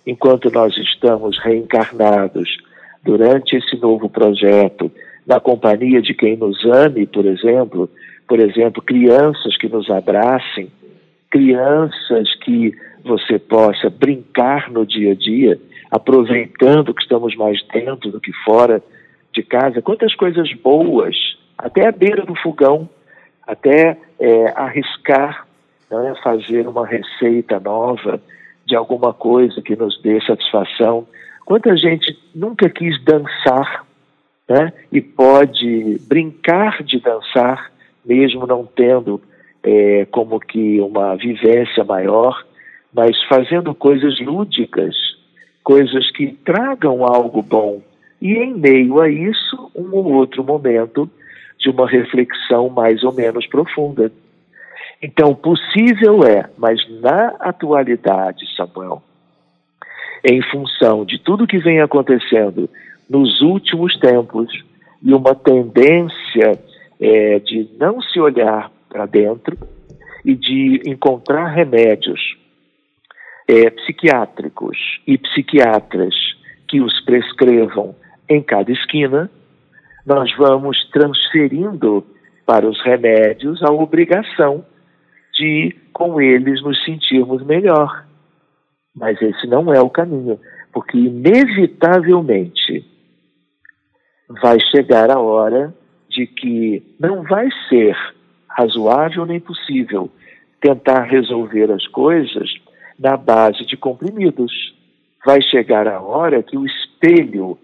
[0.06, 2.59] enquanto nós estamos reencarnados,
[3.02, 4.90] durante esse novo projeto,
[5.26, 7.90] na companhia de quem nos ame, por exemplo,
[8.26, 10.70] por exemplo, crianças que nos abracem,
[11.30, 15.59] crianças que você possa brincar no dia a dia,
[15.90, 18.83] aproveitando que estamos mais dentro do que fora
[19.33, 19.83] de casa.
[19.83, 21.16] Quantas coisas boas,
[21.56, 22.88] até à beira do fogão,
[23.46, 25.46] até é, arriscar
[25.90, 28.20] né, fazer uma receita nova
[28.64, 31.07] de alguma coisa que nos dê satisfação.
[31.44, 33.85] Quanta gente nunca quis dançar
[34.48, 37.72] né, e pode brincar de dançar,
[38.05, 39.20] mesmo não tendo
[39.62, 42.44] é, como que uma vivência maior,
[42.92, 44.94] mas fazendo coisas lúdicas,
[45.62, 47.83] coisas que tragam algo bom.
[48.20, 51.11] E em meio a isso, um ou outro momento
[51.59, 54.11] de uma reflexão mais ou menos profunda.
[55.03, 59.03] Então, possível é, mas na atualidade, Samuel,
[60.23, 62.69] em função de tudo que vem acontecendo
[63.09, 64.53] nos últimos tempos
[65.03, 66.53] e uma tendência
[67.01, 69.57] é, de não se olhar para dentro
[70.23, 72.21] e de encontrar remédios
[73.49, 76.15] é, psiquiátricos e psiquiatras
[76.69, 77.97] que os prescrevam
[78.29, 79.31] em cada esquina,
[80.07, 82.07] nós vamos transferindo
[82.45, 84.65] para os remédios a obrigação
[85.40, 88.05] de, com eles, nos sentirmos melhor.
[88.94, 90.38] Mas esse não é o caminho,
[90.70, 92.85] porque inevitavelmente
[94.42, 95.74] vai chegar a hora
[96.11, 97.96] de que não vai ser
[98.48, 100.11] razoável nem possível
[100.61, 102.50] tentar resolver as coisas
[102.98, 104.53] na base de comprimidos.
[105.24, 107.59] Vai chegar a hora que o espelho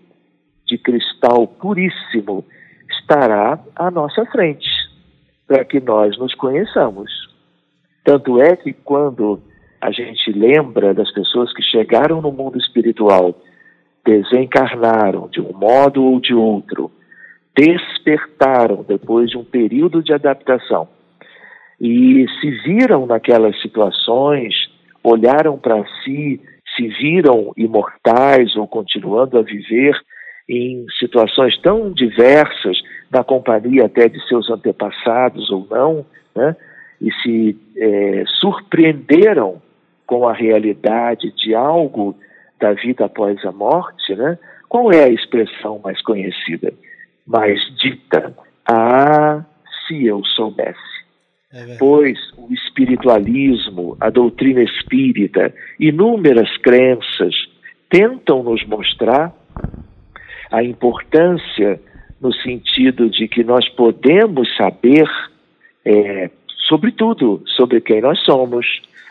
[0.67, 2.43] de cristal puríssimo
[2.91, 4.69] estará à nossa frente,
[5.47, 7.26] para que nós nos conheçamos.
[8.07, 9.41] Tanto é que quando
[9.81, 13.35] a gente lembra das pessoas que chegaram no mundo espiritual,
[14.05, 16.89] desencarnaram de um modo ou de outro,
[17.57, 20.89] despertaram depois de um período de adaptação
[21.81, 24.55] e se viram naquelas situações,
[25.03, 26.41] olharam para si,
[26.77, 29.95] se viram imortais ou continuando a viver
[30.49, 32.79] em situações tão diversas,
[33.11, 36.55] na companhia até de seus antepassados ou não, né?
[37.01, 39.61] E se é, surpreenderam
[40.07, 42.17] com a realidade de algo
[42.61, 44.39] da vida após a morte, né?
[44.69, 46.73] qual é a expressão mais conhecida,
[47.27, 48.35] mais dita?
[48.67, 49.45] Ah,
[49.87, 50.97] se eu soubesse.
[51.53, 57.35] É pois o espiritualismo, a doutrina espírita, inúmeras crenças
[57.89, 59.33] tentam nos mostrar
[60.51, 61.81] a importância
[62.21, 65.09] no sentido de que nós podemos saber
[65.85, 66.31] é,
[66.69, 68.67] sobre tudo, sobre quem nós somos,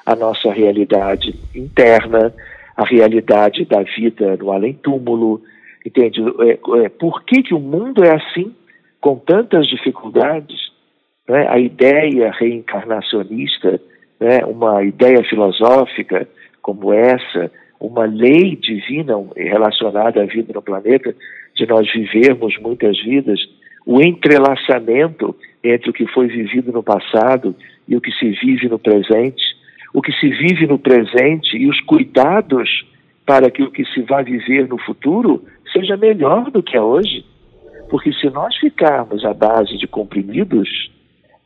[0.05, 2.33] a nossa realidade interna,
[2.75, 5.41] a realidade da vida no além-túmulo,
[5.85, 6.21] entende?
[6.41, 8.53] É, é, por que, que o mundo é assim,
[8.99, 10.71] com tantas dificuldades?
[11.27, 11.47] Né?
[11.49, 13.79] A ideia reencarnacionista,
[14.19, 14.45] né?
[14.45, 16.27] uma ideia filosófica
[16.61, 21.15] como essa, uma lei divina relacionada à vida no planeta,
[21.55, 23.39] de nós vivermos muitas vidas,
[23.85, 27.55] o entrelaçamento entre o que foi vivido no passado
[27.87, 29.43] e o que se vive no presente,
[29.93, 32.85] o que se vive no presente e os cuidados
[33.25, 37.25] para que o que se vai viver no futuro seja melhor do que é hoje.
[37.89, 40.69] Porque se nós ficarmos à base de comprimidos,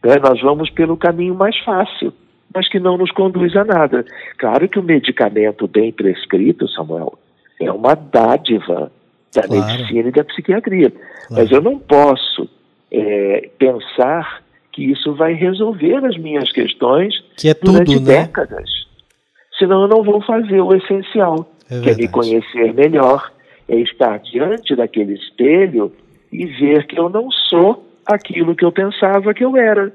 [0.04, 2.14] né, nós vamos pelo caminho mais fácil
[2.54, 4.06] mas que não nos conduz a nada.
[4.38, 7.18] Claro que o medicamento bem prescrito, Samuel,
[7.60, 8.92] é uma dádiva
[9.34, 9.66] da claro.
[9.66, 10.92] medicina e da psiquiatria.
[10.92, 11.44] Claro.
[11.44, 12.50] Mas eu não posso
[12.92, 18.24] é, pensar que isso vai resolver as minhas questões que é durante tudo, né?
[18.24, 18.70] décadas.
[19.58, 23.32] Senão eu não vou fazer o essencial, é que é me conhecer melhor,
[23.68, 25.92] é estar diante daquele espelho
[26.32, 29.92] e ver que eu não sou aquilo que eu pensava que eu era.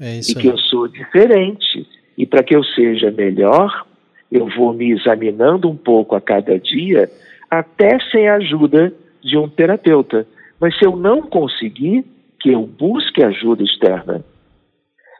[0.00, 1.86] É e que eu sou diferente.
[2.18, 3.86] E para que eu seja melhor,
[4.30, 7.08] eu vou me examinando um pouco a cada dia,
[7.52, 10.26] até sem a ajuda de um terapeuta.
[10.58, 12.02] Mas se eu não conseguir,
[12.40, 14.24] que eu busque ajuda externa.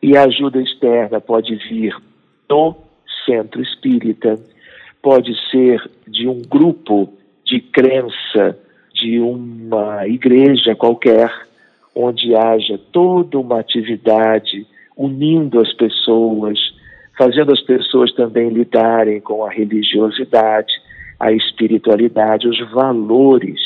[0.03, 1.95] E a ajuda externa pode vir
[2.49, 2.75] do
[3.27, 4.41] centro espírita,
[5.03, 7.13] pode ser de um grupo
[7.45, 8.59] de crença,
[8.95, 11.31] de uma igreja qualquer,
[11.95, 14.67] onde haja toda uma atividade
[14.97, 16.59] unindo as pessoas,
[17.19, 20.73] fazendo as pessoas também lidarem com a religiosidade,
[21.23, 23.61] a espiritualidade, os valores.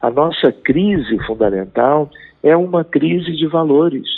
[0.00, 2.10] A nossa crise fundamental
[2.42, 4.08] é uma crise de valores.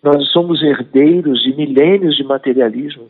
[0.00, 3.08] Nós somos herdeiros de milênios de materialismo.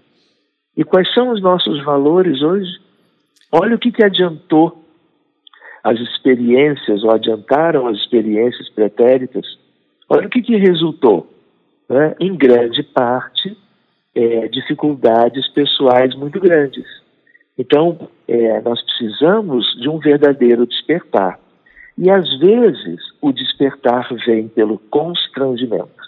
[0.74, 2.70] E quais são os nossos valores hoje?
[3.52, 4.82] Olha o que, que adiantou
[5.84, 9.44] as experiências, ou adiantaram as experiências pretéritas.
[10.08, 11.30] Olha o que, que resultou
[11.90, 13.54] né, em grande parte,
[14.14, 16.86] é, dificuldades pessoais muito grandes.
[17.58, 21.40] Então, é, nós precisamos de um verdadeiro despertar.
[21.98, 26.00] E às vezes o despertar vem pelo constrangimento.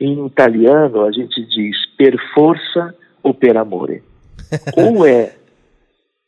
[0.00, 2.92] Em italiano a gente diz per força
[3.22, 4.02] ou per amore.
[4.76, 5.32] ou é,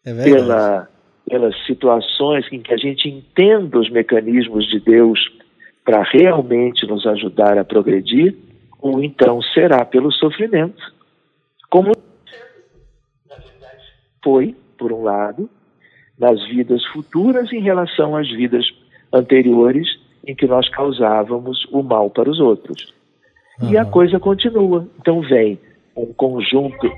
[0.04, 0.88] é pela,
[1.28, 5.18] pelas situações em que a gente entenda os mecanismos de Deus
[5.84, 8.36] para realmente nos ajudar a progredir,
[8.80, 10.80] ou então será pelo sofrimento.
[11.68, 11.92] Como
[14.22, 15.48] foi, por um lado,
[16.18, 18.64] nas vidas futuras em relação às vidas
[19.12, 19.88] anteriores
[20.26, 22.92] em que nós causávamos o mal para os outros.
[23.60, 23.70] Uhum.
[23.70, 24.86] E a coisa continua.
[24.98, 25.58] Então vem
[25.96, 26.90] um conjunto,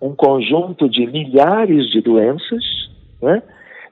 [0.00, 2.64] um conjunto de milhares de doenças.
[3.20, 3.42] Né?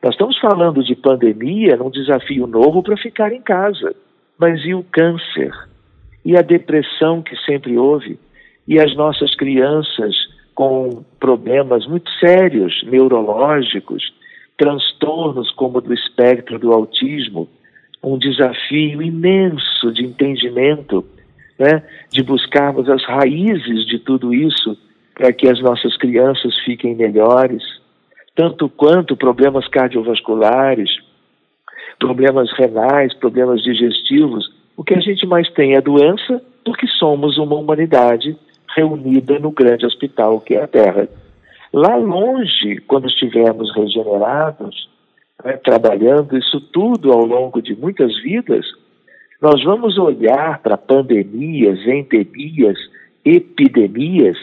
[0.03, 3.95] Nós estamos falando de pandemia, num desafio novo para ficar em casa.
[4.39, 5.53] Mas e o câncer?
[6.25, 8.19] E a depressão que sempre houve?
[8.67, 10.15] E as nossas crianças
[10.57, 14.03] com problemas muito sérios, neurológicos,
[14.57, 17.47] transtornos como o do espectro do autismo,
[18.03, 21.05] um desafio imenso de entendimento,
[21.59, 24.77] né, de buscarmos as raízes de tudo isso
[25.15, 27.63] para que as nossas crianças fiquem melhores,
[28.35, 30.89] tanto quanto problemas cardiovasculares,
[31.99, 34.51] problemas renais, problemas digestivos.
[34.75, 38.37] O que a gente mais tem é doença, porque somos uma humanidade
[38.77, 41.09] reunida no grande hospital que é a Terra.
[41.73, 44.89] Lá longe, quando estivermos regenerados,
[45.43, 48.67] né, trabalhando isso tudo ao longo de muitas vidas,
[49.41, 52.79] nós vamos olhar para pandemias, endemias,
[53.25, 54.37] epidemias,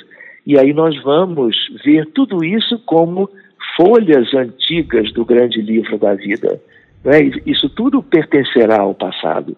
[0.45, 1.55] e aí nós vamos
[1.85, 3.29] ver tudo isso como
[3.77, 6.61] folhas antigas do grande livro da vida.
[7.03, 7.31] Né?
[7.45, 9.55] Isso tudo pertencerá ao passado.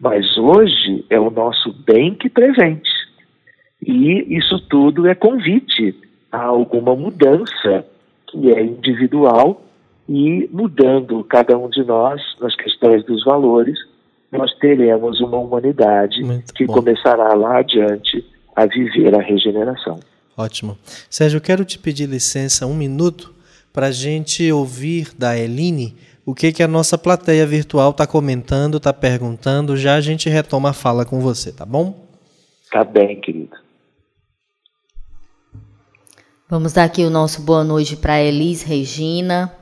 [0.00, 2.90] Mas hoje é o nosso bem que presente.
[3.86, 5.94] E isso tudo é convite
[6.32, 7.84] a alguma mudança
[8.26, 9.62] que é individual
[10.08, 13.78] e mudando cada um de nós nas questões dos valores,
[14.30, 16.74] nós teremos uma humanidade Muito que bom.
[16.74, 18.24] começará lá adiante
[18.54, 20.00] a viver a regeneração.
[20.36, 20.76] Ótimo.
[21.08, 23.32] Sérgio, eu quero te pedir licença um minuto
[23.72, 28.78] para a gente ouvir da Eline o que, que a nossa plateia virtual está comentando,
[28.78, 29.76] está perguntando.
[29.76, 32.08] Já a gente retoma a fala com você, tá bom?
[32.72, 33.63] Tá bem, querido.
[36.54, 39.52] Vamos dar aqui o nosso boa noite para Elis Regina,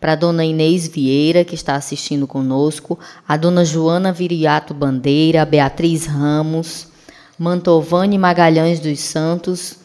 [0.00, 2.98] para dona Inês Vieira, que está assistindo conosco,
[3.28, 6.88] a dona Joana Viriato Bandeira, Beatriz Ramos,
[7.38, 9.76] Mantovani Magalhães dos Santos,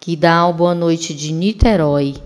[0.00, 2.16] que dá uma boa noite de Niterói.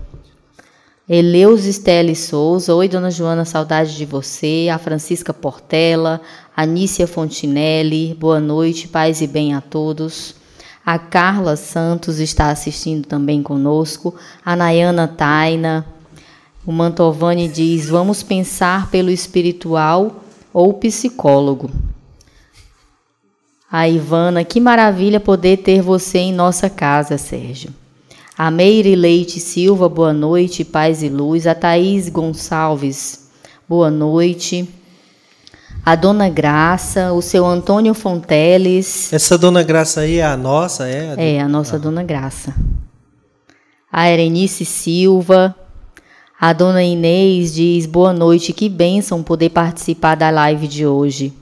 [1.06, 4.70] Eleus Estelle Souza, oi dona Joana, saudade de você.
[4.72, 6.22] A Francisca Portela,
[6.56, 10.40] Anícia Fontinelli, boa noite, paz e bem a todos.
[10.84, 14.14] A Carla Santos está assistindo também conosco.
[14.44, 15.86] A Nayana Taina,
[16.66, 21.70] o Mantovani diz: vamos pensar pelo espiritual ou psicólogo.
[23.70, 27.70] A Ivana, que maravilha poder ter você em nossa casa, Sérgio.
[28.36, 31.46] A Meire Leite Silva, boa noite, paz e luz.
[31.46, 33.30] A Thaís Gonçalves,
[33.68, 34.68] boa noite.
[35.84, 39.12] A Dona Graça, o seu Antônio Fonteles.
[39.12, 41.14] Essa Dona Graça aí é a nossa, é?
[41.14, 41.78] A é, a nossa ah.
[41.78, 42.54] Dona Graça.
[43.90, 45.54] A Erenice Silva,
[46.40, 51.32] a dona Inês diz: Boa noite, que bênção poder participar da live de hoje.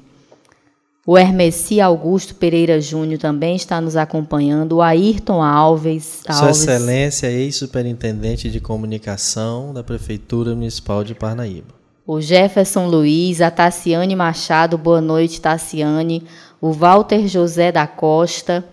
[1.06, 4.76] O Hermeci Augusto Pereira Júnior também está nos acompanhando.
[4.76, 6.20] O Ayrton Alves.
[6.26, 6.38] Alves.
[6.38, 11.79] Sua Excelência, ex-superintendente de comunicação da Prefeitura Municipal de Parnaíba.
[12.12, 16.24] O Jefferson Luiz, a Tassiane Machado, boa noite, Tassiane.
[16.60, 18.64] O Walter José da Costa.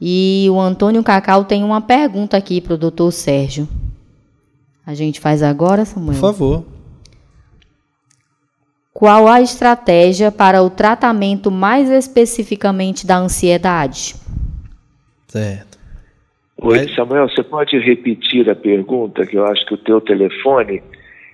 [0.00, 3.66] E o Antônio Cacau tem uma pergunta aqui para o doutor Sérgio.
[4.86, 6.12] A gente faz agora, Samuel?
[6.12, 6.64] Por favor.
[8.94, 14.14] Qual a estratégia para o tratamento mais especificamente da ansiedade?
[15.26, 15.76] Certo.
[16.62, 20.80] Oi, Samuel, você pode repetir a pergunta, que eu acho que o teu telefone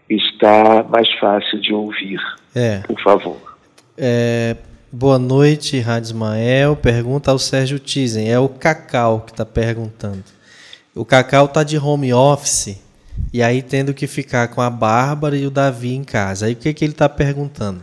[0.08, 2.20] está mais fácil de ouvir.
[2.54, 2.78] É.
[2.80, 3.56] Por favor.
[3.96, 4.56] É,
[4.92, 6.76] boa noite, Rádio Ismael.
[6.76, 8.30] Pergunta ao Sérgio Tizen.
[8.30, 10.24] É o Cacau que está perguntando.
[10.94, 12.80] O Cacau está de home office
[13.32, 16.46] e aí tendo que ficar com a Bárbara e o Davi em casa.
[16.46, 17.82] Aí o que, que ele está perguntando?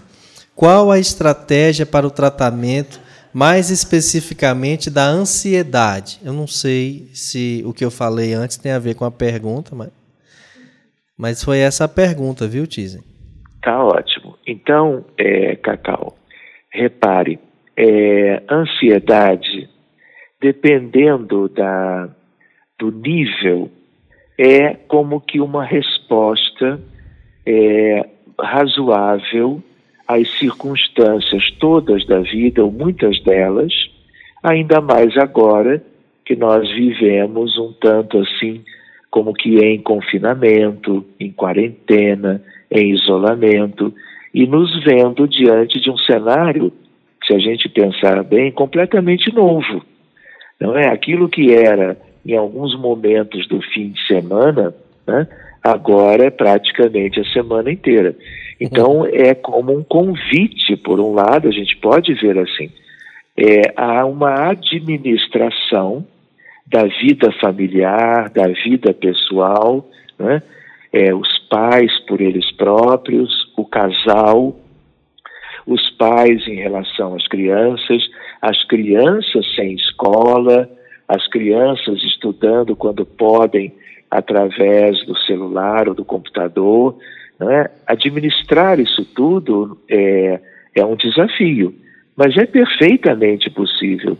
[0.55, 2.99] Qual a estratégia para o tratamento,
[3.33, 6.19] mais especificamente da ansiedade?
[6.23, 9.75] Eu não sei se o que eu falei antes tem a ver com a pergunta,
[9.75, 9.89] mas,
[11.21, 13.03] mas foi essa a pergunta, viu, Tizen?
[13.61, 14.35] Tá ótimo.
[14.47, 16.17] Então, é, Cacau,
[16.73, 17.39] repare,
[17.77, 19.69] é, ansiedade,
[20.41, 22.09] dependendo da,
[22.79, 23.69] do nível
[24.35, 26.81] é como que uma resposta
[27.45, 28.03] é,
[28.39, 29.61] razoável
[30.07, 33.71] às circunstâncias todas da vida, ou muitas delas,
[34.41, 35.83] ainda mais agora
[36.25, 38.63] que nós vivemos um tanto assim,
[39.11, 42.41] como que em confinamento, em quarentena,
[42.71, 43.93] em isolamento,
[44.33, 46.71] e nos vendo diante de um cenário,
[47.27, 49.83] se a gente pensar bem, completamente novo.
[50.59, 54.73] Não é aquilo que era em alguns momentos do fim de semana,
[55.05, 55.27] né?
[55.61, 58.15] agora é praticamente a semana inteira.
[58.59, 62.71] Então é como um convite, por um lado, a gente pode ver assim,
[63.35, 66.05] é, há uma administração
[66.71, 69.85] da vida familiar, da vida pessoal,
[70.17, 70.41] né?
[70.93, 74.57] é, os pais por eles próprios, o casal,
[75.67, 78.01] os pais em relação às crianças,
[78.41, 80.69] as crianças sem escola,
[81.09, 83.73] as crianças estudando quando podem
[84.09, 86.97] através do celular ou do computador.
[87.37, 87.69] Né?
[87.85, 90.39] Administrar isso tudo é,
[90.73, 91.75] é um desafio,
[92.15, 94.17] mas é perfeitamente possível.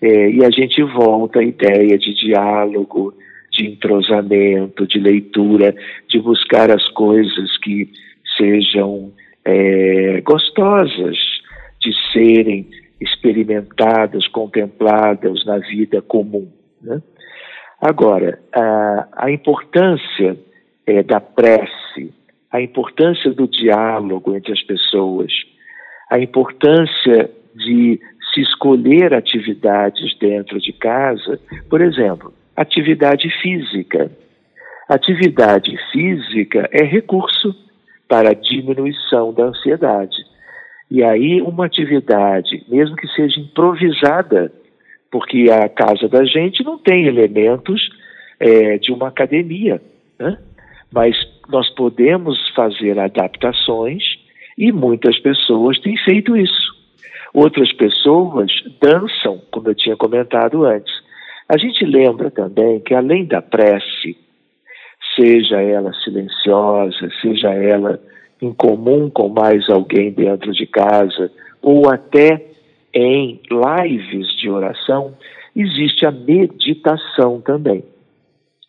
[0.00, 3.14] É, e a gente volta à ideia de diálogo,
[3.50, 5.74] de entrosamento, de leitura,
[6.08, 7.88] de buscar as coisas que
[8.36, 9.12] sejam
[9.44, 11.16] é, gostosas
[11.80, 12.66] de serem
[13.00, 16.48] experimentadas, contempladas na vida comum.
[16.82, 17.00] Né?
[17.80, 20.36] Agora, a, a importância
[20.86, 22.12] é, da prece,
[22.50, 25.32] a importância do diálogo entre as pessoas,
[26.10, 28.00] a importância de
[28.36, 34.10] se escolher atividades dentro de casa, por exemplo, atividade física.
[34.86, 37.54] Atividade física é recurso
[38.06, 40.16] para a diminuição da ansiedade.
[40.90, 44.52] E aí, uma atividade, mesmo que seja improvisada,
[45.10, 47.88] porque a casa da gente não tem elementos
[48.38, 49.80] é, de uma academia,
[50.18, 50.38] né?
[50.92, 51.16] mas
[51.48, 54.02] nós podemos fazer adaptações
[54.58, 56.75] e muitas pessoas têm feito isso.
[57.32, 58.50] Outras pessoas
[58.80, 60.92] dançam, como eu tinha comentado antes.
[61.48, 64.16] A gente lembra também que, além da prece,
[65.14, 68.00] seja ela silenciosa, seja ela
[68.40, 71.30] em comum com mais alguém dentro de casa,
[71.62, 72.44] ou até
[72.92, 75.14] em lives de oração,
[75.54, 77.84] existe a meditação também.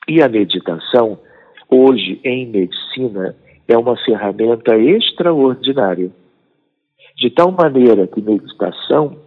[0.07, 1.19] E a meditação,
[1.69, 3.35] hoje em medicina,
[3.67, 6.11] é uma ferramenta extraordinária.
[7.17, 9.17] De tal maneira que meditação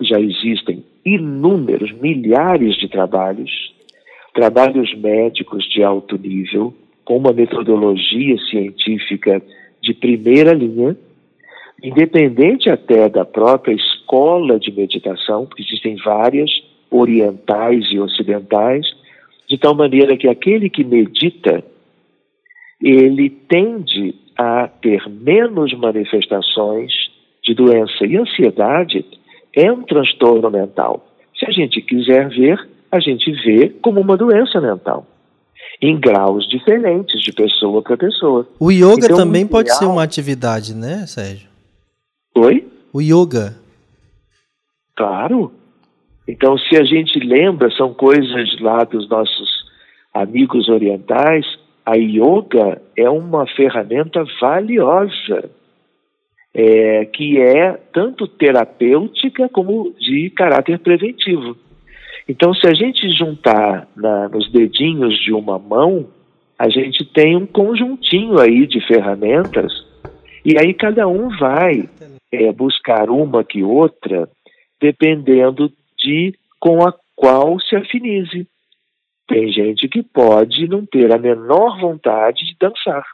[0.00, 3.50] já existem inúmeros, milhares de trabalhos,
[4.32, 6.72] trabalhos médicos de alto nível,
[7.04, 9.42] com uma metodologia científica
[9.82, 10.96] de primeira linha,
[11.82, 16.50] independente até da própria escola de meditação, porque existem várias,
[16.88, 18.86] orientais e ocidentais,
[19.48, 21.64] de tal maneira que aquele que medita,
[22.80, 27.07] ele tende a ter menos manifestações
[27.48, 28.04] de doença.
[28.04, 29.04] E ansiedade
[29.56, 31.06] é um transtorno mental.
[31.38, 35.06] Se a gente quiser ver, a gente vê como uma doença mental,
[35.80, 38.46] em graus diferentes de pessoa para pessoa.
[38.60, 41.48] O yoga então, também pode ser uma atividade, né, Sérgio?
[42.36, 42.66] Oi?
[42.92, 43.56] O yoga.
[44.96, 45.52] Claro.
[46.26, 49.48] Então, se a gente lembra, são coisas lá dos nossos
[50.12, 51.46] amigos orientais,
[51.86, 55.50] a yoga é uma ferramenta valiosa
[56.54, 61.56] é, que é tanto terapêutica como de caráter preventivo.
[62.28, 66.08] Então, se a gente juntar na, nos dedinhos de uma mão,
[66.58, 69.72] a gente tem um conjuntinho aí de ferramentas,
[70.44, 71.88] e aí cada um vai
[72.32, 74.28] é, buscar uma que outra,
[74.80, 78.46] dependendo de com a qual se afinize.
[79.26, 83.04] Tem gente que pode não ter a menor vontade de dançar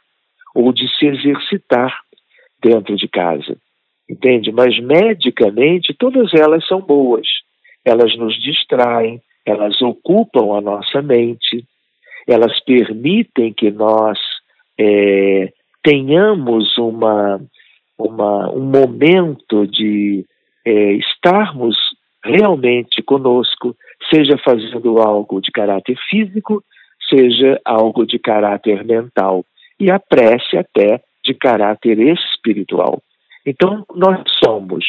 [0.53, 2.04] ou de se exercitar
[2.65, 3.55] dentro de casa,
[4.09, 4.51] entende?
[4.51, 7.27] Mas medicamente todas elas são boas.
[7.85, 11.63] Elas nos distraem, elas ocupam a nossa mente,
[12.27, 14.17] elas permitem que nós
[14.79, 15.53] é,
[15.83, 17.39] tenhamos uma,
[17.95, 20.25] uma, um momento de
[20.65, 21.77] é, estarmos
[22.23, 23.75] realmente conosco,
[24.11, 26.63] seja fazendo algo de caráter físico,
[27.07, 29.45] seja algo de caráter mental.
[29.79, 33.01] E a prece até de caráter espiritual.
[33.45, 34.85] Então, nós somos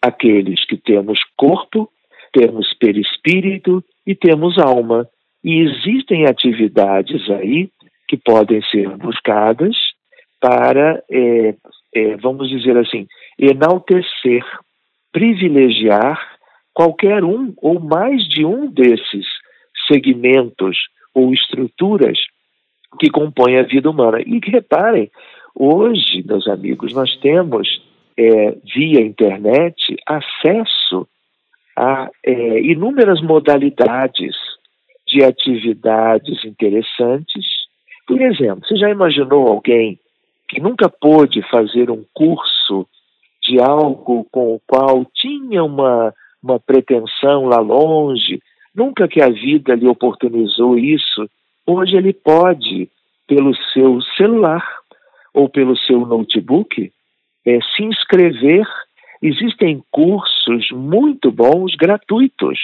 [0.00, 1.90] aqueles que temos corpo,
[2.32, 5.06] temos perispírito e temos alma.
[5.44, 7.70] E existem atividades aí
[8.08, 9.76] que podem ser buscadas
[10.40, 11.54] para, é,
[11.94, 13.06] é, vamos dizer assim,
[13.38, 14.44] enaltecer,
[15.12, 16.36] privilegiar
[16.74, 19.26] qualquer um ou mais de um desses
[19.90, 20.76] segmentos
[21.14, 22.18] ou estruturas
[23.00, 24.20] que compõem a vida humana.
[24.20, 25.10] E reparem,
[25.58, 27.82] Hoje, meus amigos, nós temos,
[28.16, 31.08] é, via internet, acesso
[31.76, 34.36] a é, inúmeras modalidades
[35.06, 37.44] de atividades interessantes.
[38.06, 39.98] Por exemplo, você já imaginou alguém
[40.48, 42.86] que nunca pôde fazer um curso
[43.42, 48.40] de algo com o qual tinha uma, uma pretensão lá longe,
[48.74, 51.28] nunca que a vida lhe oportunizou isso,
[51.66, 52.88] Hoje ele pode,
[53.26, 54.64] pelo seu celular
[55.36, 56.90] ou pelo seu notebook,
[57.46, 58.66] é, se inscrever.
[59.22, 62.58] Existem cursos muito bons, gratuitos,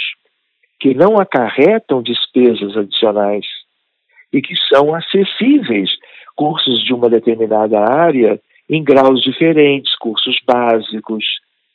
[0.81, 3.45] que não acarretam despesas adicionais
[4.33, 5.91] e que são acessíveis.
[6.35, 11.25] Cursos de uma determinada área em graus diferentes, cursos básicos,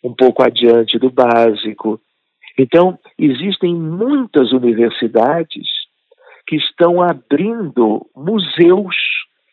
[0.03, 2.01] um pouco adiante do básico.
[2.57, 5.67] Então, existem muitas universidades
[6.47, 8.95] que estão abrindo museus,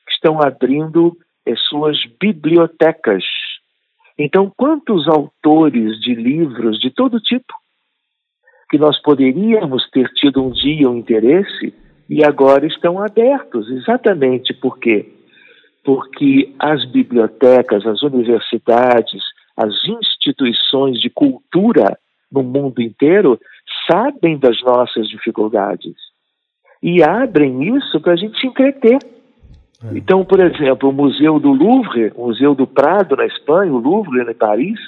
[0.06, 1.14] que estão abrindo
[1.46, 3.24] eh, suas bibliotecas.
[4.18, 7.52] Então, quantos autores de livros de todo tipo
[8.70, 11.74] que nós poderíamos ter tido um dia um interesse
[12.08, 15.12] e agora estão abertos, exatamente por quê?
[15.84, 19.22] Porque as bibliotecas, as universidades,
[19.56, 21.98] as instituições de cultura
[22.30, 23.38] no mundo inteiro
[23.90, 25.94] sabem das nossas dificuldades
[26.82, 28.98] e abrem isso para a gente se entreter.
[29.84, 29.96] É.
[29.96, 34.22] Então, por exemplo, o Museu do Louvre, o Museu do Prado na Espanha, o Louvre
[34.22, 34.78] em Paris,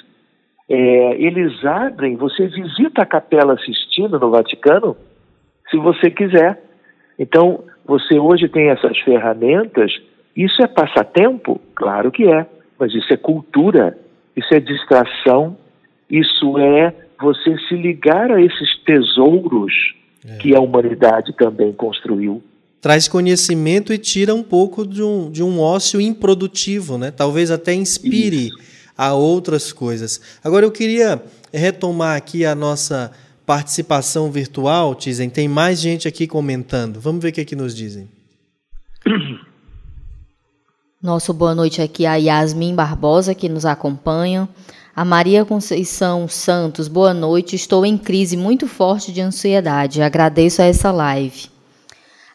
[0.69, 4.97] é, eles abrem, você visita a Capela Sistina no Vaticano,
[5.69, 6.61] se você quiser.
[7.17, 9.91] Então, você hoje tem essas ferramentas,
[10.35, 11.59] isso é passatempo?
[11.73, 12.45] Claro que é,
[12.77, 13.97] mas isso é cultura,
[14.35, 15.57] isso é distração,
[16.09, 19.73] isso é você se ligar a esses tesouros
[20.27, 20.37] é.
[20.37, 22.43] que a humanidade também construiu.
[22.81, 27.11] Traz conhecimento e tira um pouco de um, de um ócio improdutivo, né?
[27.11, 28.57] Talvez até inspire isso.
[28.97, 30.21] a outras coisas.
[30.43, 31.21] Agora eu queria
[31.51, 33.11] retomar aqui a nossa
[33.45, 35.29] participação virtual, Tizen.
[35.29, 36.99] Tem mais gente aqui comentando.
[36.99, 38.07] Vamos ver o que, é que nos dizem.
[41.01, 44.49] Nosso boa noite aqui a Yasmin Barbosa, que nos acompanha.
[44.95, 47.55] A Maria Conceição Santos, boa noite.
[47.55, 50.01] Estou em crise muito forte de ansiedade.
[50.01, 51.49] Agradeço a essa live.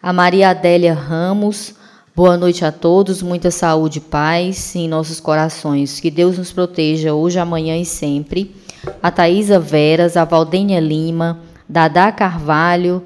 [0.03, 1.77] A Maria Adélia Ramos,
[2.13, 3.23] boa noite a todos.
[3.23, 6.01] Muita saúde e paz em nossos corações.
[6.01, 8.53] Que Deus nos proteja hoje, amanhã e sempre.
[9.01, 11.39] A Thaisa Veras, a Valdênia Lima,
[11.69, 13.05] Dada Carvalho,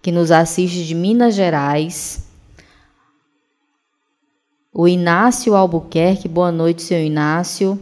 [0.00, 2.28] que nos assiste de Minas Gerais.
[4.72, 7.76] O Inácio Albuquerque, boa noite, seu Inácio.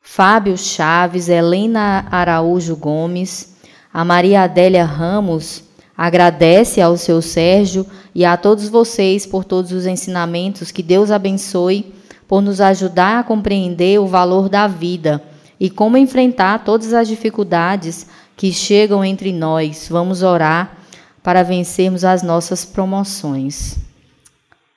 [0.00, 3.56] Fábio Chaves, Helena Araújo Gomes,
[3.92, 5.66] a Maria Adélia Ramos
[5.98, 7.84] agradece ao seu Sérgio
[8.14, 10.70] e a todos vocês por todos os ensinamentos.
[10.70, 11.92] Que Deus abençoe
[12.28, 15.20] por nos ajudar a compreender o valor da vida
[15.58, 19.88] e como enfrentar todas as dificuldades que chegam entre nós.
[19.90, 20.78] Vamos orar
[21.20, 23.76] para vencermos as nossas promoções.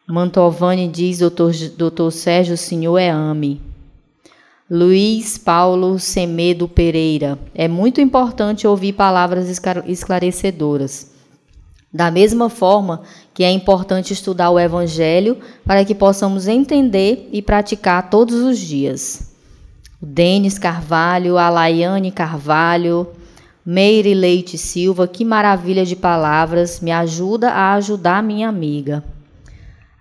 [0.08, 3.62] Mantovani diz, doutor, doutor Sérgio, o senhor é ame.
[4.68, 7.38] Luiz Paulo Semedo Pereira.
[7.54, 9.48] É muito importante ouvir palavras
[9.86, 11.11] esclarecedoras.
[11.94, 13.02] Da mesma forma
[13.34, 19.34] que é importante estudar o Evangelho para que possamos entender e praticar todos os dias.
[20.02, 23.08] O Denis Carvalho, a Laiane Carvalho,
[23.66, 29.04] Meire Leite Silva, que maravilha de palavras, me ajuda a ajudar minha amiga.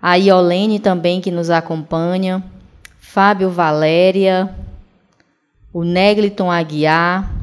[0.01, 2.43] A Iolene também que nos acompanha.
[2.99, 4.55] Fábio Valéria,
[5.73, 7.40] o Negliton Aguiar,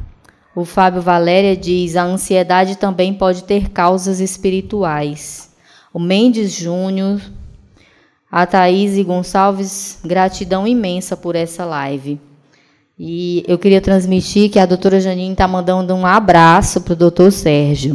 [0.58, 5.50] o Fábio Valéria diz: a ansiedade também pode ter causas espirituais.
[5.94, 7.20] O Mendes Júnior,
[8.30, 12.20] a Thaís Gonçalves, gratidão imensa por essa live.
[12.98, 17.30] E eu queria transmitir que a doutora Janine está mandando um abraço para o doutor
[17.30, 17.94] Sérgio.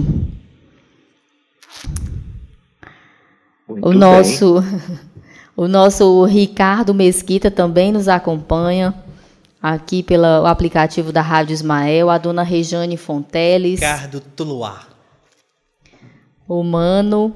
[3.68, 4.64] Muito o nosso
[5.56, 8.94] O nosso Ricardo Mesquita também nos acompanha
[9.64, 13.80] aqui pelo aplicativo da Rádio Ismael, a dona Rejane Fonteles.
[13.80, 14.86] Ricardo Tuluá.
[16.46, 17.34] O Mano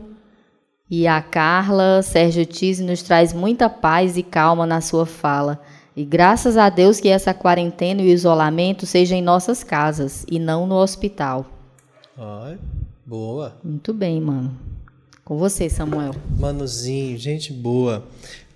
[0.92, 5.62] e a Carla, Sérgio Tise nos traz muita paz e calma na sua fala.
[5.96, 10.38] E graças a Deus que essa quarentena e o isolamento seja em nossas casas e
[10.38, 11.46] não no hospital.
[12.18, 12.60] Ai,
[13.06, 13.58] boa.
[13.64, 14.56] Muito bem, mano.
[15.24, 16.14] Com você, Samuel.
[16.38, 18.06] Manuzinho, gente boa.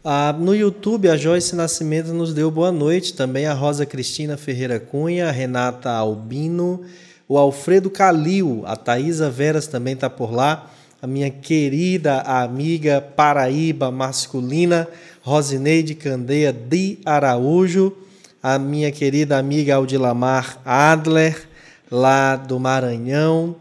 [0.03, 3.13] Ah, no YouTube, a Joyce Nascimento nos deu boa noite.
[3.13, 6.81] Também a Rosa Cristina Ferreira Cunha, a Renata Albino,
[7.27, 10.71] o Alfredo Calil, a Thaisa Veras também está por lá.
[10.99, 14.87] A minha querida amiga Paraíba masculina,
[15.21, 17.95] Rosineide Candeia de Araújo.
[18.41, 21.47] A minha querida amiga Aldilamar Adler,
[21.91, 23.55] lá do Maranhão.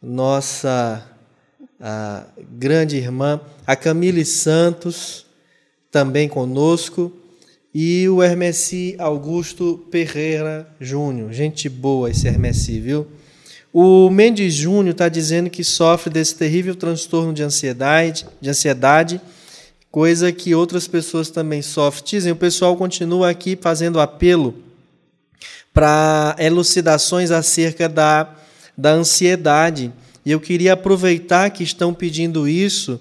[0.00, 1.06] Nossa
[1.78, 5.25] a grande irmã, a Camille Santos,
[5.96, 7.10] também conosco,
[7.74, 11.32] e o Hermessi Augusto Pereira Júnior.
[11.32, 13.06] Gente boa esse Hermessi, viu?
[13.72, 19.18] O Mendes Júnior está dizendo que sofre desse terrível transtorno de ansiedade, de ansiedade,
[19.90, 22.04] coisa que outras pessoas também sofrem.
[22.04, 24.54] Dizem, o pessoal continua aqui fazendo apelo
[25.72, 28.34] para elucidações acerca da,
[28.76, 29.90] da ansiedade.
[30.26, 33.00] E eu queria aproveitar que estão pedindo isso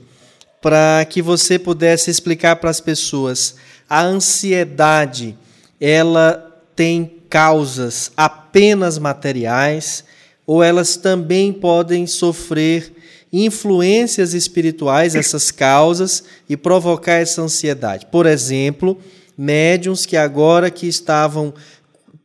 [0.65, 3.53] para que você pudesse explicar para as pessoas.
[3.87, 5.37] A ansiedade,
[5.79, 10.03] ela tem causas apenas materiais
[10.43, 12.91] ou elas também podem sofrer
[13.31, 18.07] influências espirituais, essas causas, e provocar essa ansiedade.
[18.07, 18.99] Por exemplo,
[19.37, 21.53] médiums que agora que estavam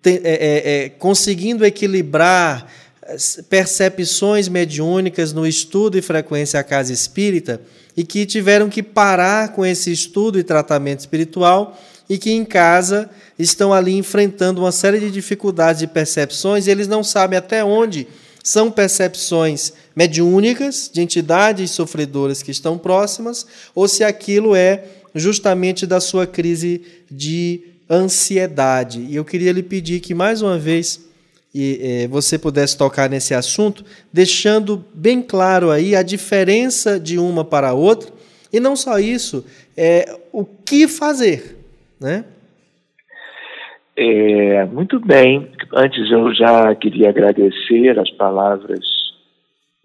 [0.03, 2.67] te, é, é, é conseguindo equilibrar
[3.51, 7.61] percepções mediúnicas no estudo e frequência à casa espírita
[7.97, 11.79] e que tiveram que parar com esse estudo e tratamento espiritual
[12.09, 16.89] e que em casa estão ali enfrentando uma série de dificuldades e percepções e eles
[16.89, 18.07] não sabem até onde
[18.43, 24.85] são percepções mediúnicas de entidades sofredoras que estão próximas ou se aquilo é
[25.15, 29.01] justamente da sua crise de ansiedade.
[29.09, 31.01] E eu queria lhe pedir que mais uma vez
[31.55, 37.45] e, é, você pudesse tocar nesse assunto, deixando bem claro aí a diferença de uma
[37.45, 38.11] para a outra
[38.53, 39.45] e não só isso,
[39.77, 41.57] é, o que fazer,
[42.01, 42.25] né?
[43.97, 45.51] É, muito bem.
[45.75, 48.81] Antes eu já queria agradecer as palavras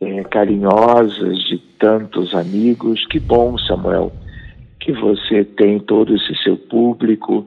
[0.02, 3.06] é, carinhosas de tantos amigos.
[3.08, 4.12] Que bom, Samuel,
[4.80, 7.46] que você tem todo esse seu público,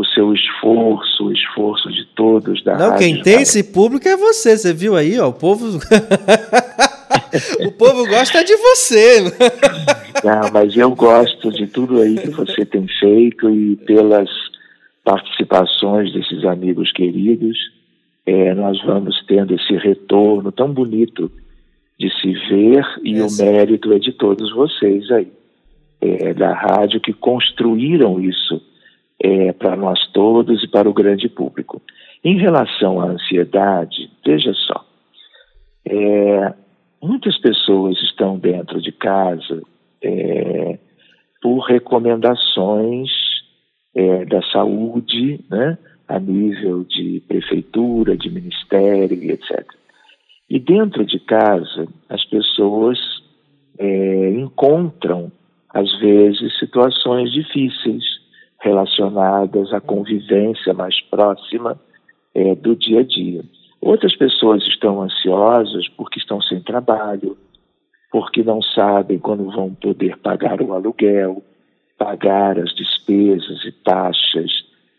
[0.00, 4.16] o seu esforço, o esforço de todos da Não, Rádio quem tem esse público é
[4.16, 4.56] você.
[4.56, 5.66] Você viu aí, ó, o povo.
[7.66, 9.24] o povo gosta de você.
[10.24, 14.30] Não, mas eu gosto de tudo aí que você tem feito e pelas
[15.04, 17.58] participações desses amigos queridos,
[18.24, 21.30] é, nós vamos tendo esse retorno tão bonito
[21.98, 25.30] de se ver e é o mérito é de todos vocês aí,
[26.00, 28.69] é, da rádio que construíram isso
[29.22, 31.82] é, para nós todos e para o grande público.
[32.24, 34.84] Em relação à ansiedade, veja só,
[35.86, 36.54] é,
[37.02, 39.62] muitas pessoas estão dentro de casa
[40.02, 40.78] é,
[41.42, 43.10] por recomendações
[43.94, 49.64] é, da saúde, né, a nível de prefeitura, de ministério, etc.
[50.48, 52.98] E dentro de casa, as pessoas
[53.78, 55.30] é, encontram,
[55.72, 58.19] às vezes, situações difíceis
[58.60, 61.80] relacionadas à convivência mais próxima
[62.34, 63.42] é, do dia a dia.
[63.80, 67.36] Outras pessoas estão ansiosas porque estão sem trabalho,
[68.12, 71.42] porque não sabem quando vão poder pagar o aluguel,
[71.96, 74.50] pagar as despesas e taxas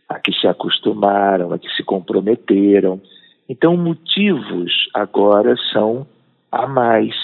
[0.10, 3.00] a que se acostumaram, a que se comprometeram.
[3.48, 6.08] Então, motivos agora são
[6.52, 7.16] a mais.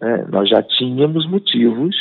[0.00, 0.26] Né?
[0.30, 1.94] Nós já tínhamos motivos,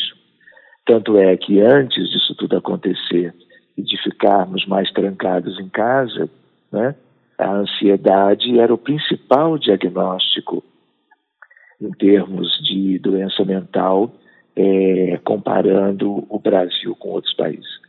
[0.85, 3.33] tanto é que antes disso tudo acontecer
[3.77, 6.29] e de ficarmos mais trancados em casa,
[6.71, 6.95] né?
[7.37, 10.63] a ansiedade era o principal diagnóstico
[11.81, 14.13] em termos de doença mental
[14.55, 17.85] é, comparando o Brasil com outros países.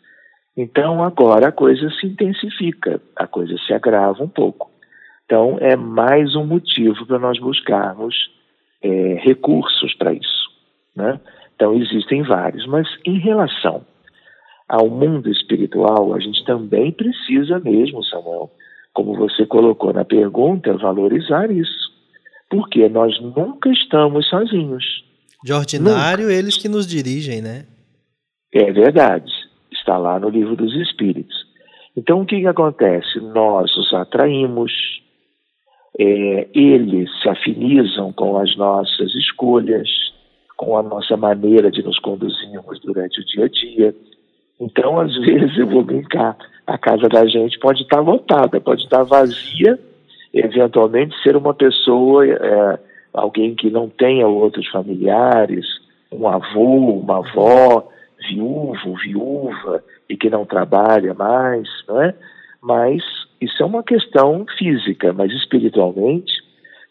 [0.57, 4.71] Então, agora a coisa se intensifica, a coisa se agrava um pouco.
[5.25, 8.15] Então, é mais um motivo para nós buscarmos
[8.83, 10.51] é, recursos para isso.
[10.95, 11.21] Né?
[11.55, 13.85] Então, existem vários, mas em relação
[14.69, 18.51] ao mundo espiritual, a gente também precisa mesmo, Samuel,
[18.93, 21.95] como você colocou na pergunta, valorizar isso.
[22.51, 24.85] Porque nós nunca estamos sozinhos.
[25.45, 26.35] De ordinário, Nunca.
[26.35, 27.67] eles que nos dirigem, né?
[28.53, 29.31] É verdade.
[29.71, 31.35] Está lá no livro dos Espíritos.
[31.97, 33.21] Então, o que, que acontece?
[33.21, 34.73] Nós os atraímos,
[35.99, 39.89] é, eles se afinizam com as nossas escolhas,
[40.57, 43.95] com a nossa maneira de nos conduzirmos durante o dia a dia.
[44.61, 46.37] Então, às vezes, eu vou brincar,
[46.67, 49.79] a casa da gente pode estar lotada, pode estar vazia,
[50.33, 52.79] eventualmente ser uma pessoa é,
[53.13, 55.67] alguém que não tenha outros familiares,
[56.13, 57.89] um avô, uma avó,
[58.29, 62.15] viúvo, viúva e que não trabalha mais, não é?
[62.61, 63.03] Mas
[63.41, 66.33] isso é uma questão física, mas espiritualmente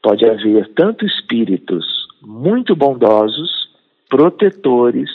[0.02, 1.86] pode haver tanto espíritos
[2.22, 3.70] muito bondosos,
[4.10, 5.10] protetores,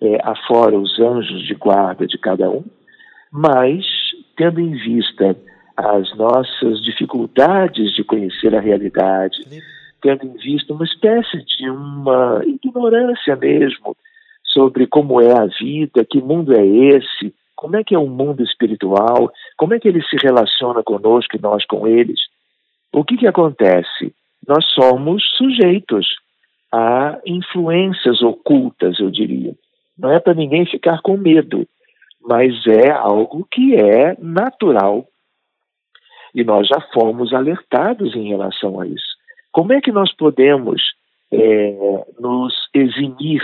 [0.00, 2.64] é, afora os anjos de guarda de cada um,
[3.32, 3.84] mas
[4.36, 5.36] tendo em vista
[5.76, 9.38] as nossas dificuldades de conhecer a realidade,
[10.00, 13.96] tendo em vista uma espécie de uma ignorância mesmo
[14.44, 18.42] sobre como é a vida, que mundo é esse, como é que é o mundo
[18.42, 22.20] espiritual, como é que ele se relaciona conosco e nós com eles.
[22.92, 24.14] O que, que acontece?
[24.46, 26.06] nós somos sujeitos
[26.72, 29.54] a influências ocultas, eu diria.
[29.98, 31.66] Não é para ninguém ficar com medo,
[32.20, 35.06] mas é algo que é natural.
[36.34, 39.16] E nós já fomos alertados em relação a isso.
[39.52, 40.82] Como é que nós podemos
[41.32, 43.42] é, nos eximir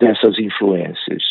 [0.00, 1.22] dessas influências?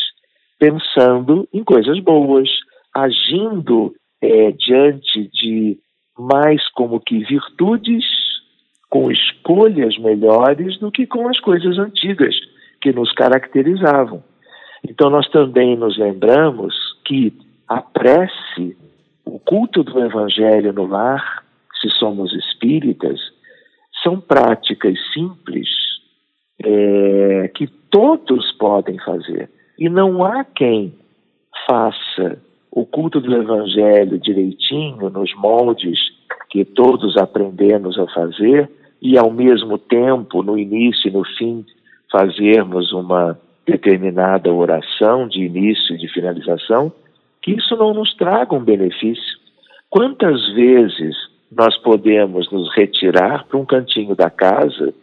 [0.58, 2.48] Pensando em coisas boas,
[2.94, 3.92] agindo
[4.22, 5.78] é, diante de
[6.16, 8.04] mais como que virtudes,
[8.88, 12.36] com escolhas melhores do que com as coisas antigas
[12.80, 14.22] que nos caracterizavam.
[14.88, 16.74] Então, nós também nos lembramos
[17.04, 17.32] que
[17.68, 18.76] a prece,
[19.24, 21.44] o culto do Evangelho no lar,
[21.80, 23.20] se somos espíritas,
[24.02, 25.68] são práticas simples
[26.62, 29.50] é, que todos podem fazer.
[29.78, 30.94] E não há quem
[31.68, 32.38] faça
[32.70, 35.98] o culto do Evangelho direitinho, nos moldes
[36.48, 38.70] que todos aprendemos a fazer,
[39.00, 41.64] e ao mesmo tempo, no início e no fim,
[42.10, 46.92] fazermos uma determinada oração de início e de finalização,
[47.42, 49.38] que isso não nos traga um benefício.
[49.88, 51.16] Quantas vezes
[51.50, 54.94] nós podemos nos retirar para um cantinho da casa,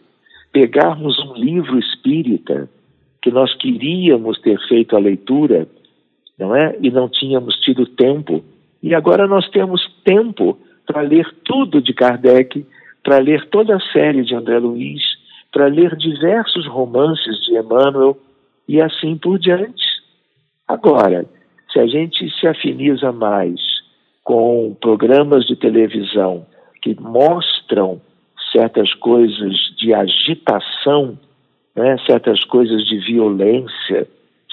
[0.52, 2.68] pegarmos um livro espírita
[3.20, 5.68] que nós queríamos ter feito a leitura,
[6.38, 6.76] não é?
[6.80, 8.44] E não tínhamos tido tempo,
[8.82, 12.64] e agora nós temos tempo para ler tudo de Kardec,
[13.02, 15.02] para ler toda a série de André Luiz,
[15.52, 18.16] para ler diversos romances de Emmanuel
[18.68, 19.84] e assim por diante.
[20.66, 21.24] Agora,
[21.72, 23.58] se a gente se afiniza mais
[24.22, 26.46] com programas de televisão
[26.82, 28.00] que mostram
[28.52, 31.18] certas coisas de agitação,
[31.74, 34.06] né, certas coisas de violência,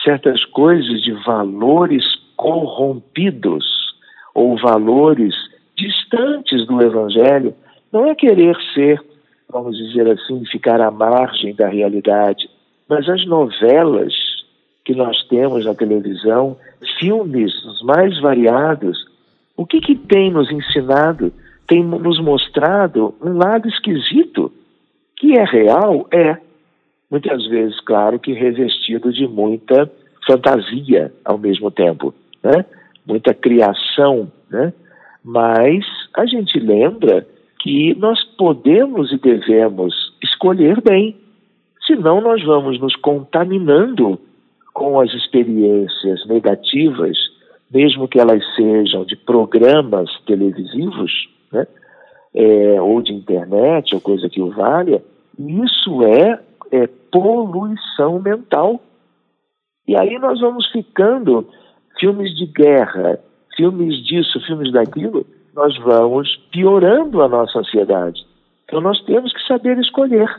[0.04, 2.04] certas coisas de valores
[2.36, 3.66] corrompidos
[4.34, 5.34] ou valores
[5.78, 7.54] distantes do Evangelho,
[7.92, 9.02] não é querer ser,
[9.50, 12.50] vamos dizer assim, ficar à margem da realidade,
[12.90, 14.14] mas as novelas
[14.84, 16.58] que nós temos na televisão,
[17.00, 19.06] filmes os mais variados,
[19.58, 21.34] o que, que tem nos ensinado?
[21.68, 24.52] Tem nos mostrado um lado esquisito,
[25.18, 26.38] que é real, é.
[27.10, 29.90] Muitas vezes, claro, que revestido de muita
[30.28, 32.14] fantasia ao mesmo tempo,
[32.44, 32.66] né?
[33.06, 34.74] muita criação, né?
[35.24, 37.26] mas a gente lembra
[37.60, 41.16] que nós podemos e devemos escolher bem
[41.86, 44.20] senão nós vamos nos contaminando
[44.74, 47.18] com as experiências negativas,
[47.72, 51.12] mesmo que elas sejam de programas televisivos,
[51.52, 51.66] né?
[52.34, 55.02] É, ou de internet, ou coisa que o valha,
[55.40, 56.40] isso é,
[56.72, 58.82] é poluição mental.
[59.88, 61.48] E aí nós vamos ficando
[61.98, 63.20] filmes de guerra,
[63.56, 65.26] filmes disso, filmes daquilo,
[65.56, 68.22] nós vamos piorando a nossa ansiedade.
[68.66, 70.30] Então nós temos que saber escolher.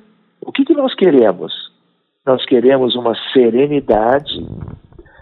[0.41, 1.53] O que, que nós queremos?
[2.25, 4.45] Nós queremos uma serenidade,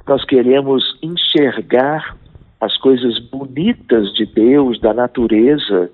[0.07, 2.17] nós queremos enxergar
[2.61, 5.91] as coisas bonitas de Deus, da natureza,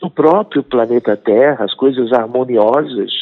[0.00, 3.12] do próprio planeta Terra, as coisas harmoniosas,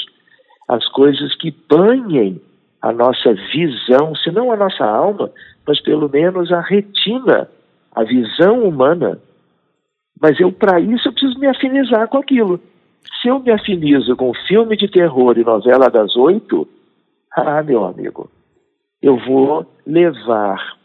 [0.69, 2.41] as coisas que banhem
[2.81, 5.31] a nossa visão, se não a nossa alma,
[5.67, 7.49] mas pelo menos a retina,
[7.95, 9.19] a visão humana.
[10.21, 12.61] Mas eu, para isso, eu preciso me afinizar com aquilo.
[13.21, 16.67] Se eu me afinizo com filme de terror e novela das oito,
[17.35, 18.31] ah, meu amigo,
[19.03, 20.77] eu vou levar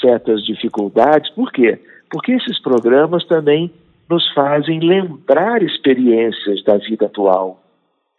[0.00, 1.30] certas dificuldades.
[1.30, 1.78] Por quê?
[2.10, 3.72] Porque esses programas também
[4.08, 7.60] nos fazem lembrar experiências da vida atual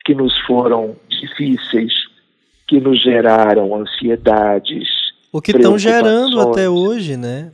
[0.04, 1.94] que nos foram difíceis,
[2.68, 4.88] que nos geraram ansiedades.
[5.32, 7.52] O que estão gerando até hoje, né?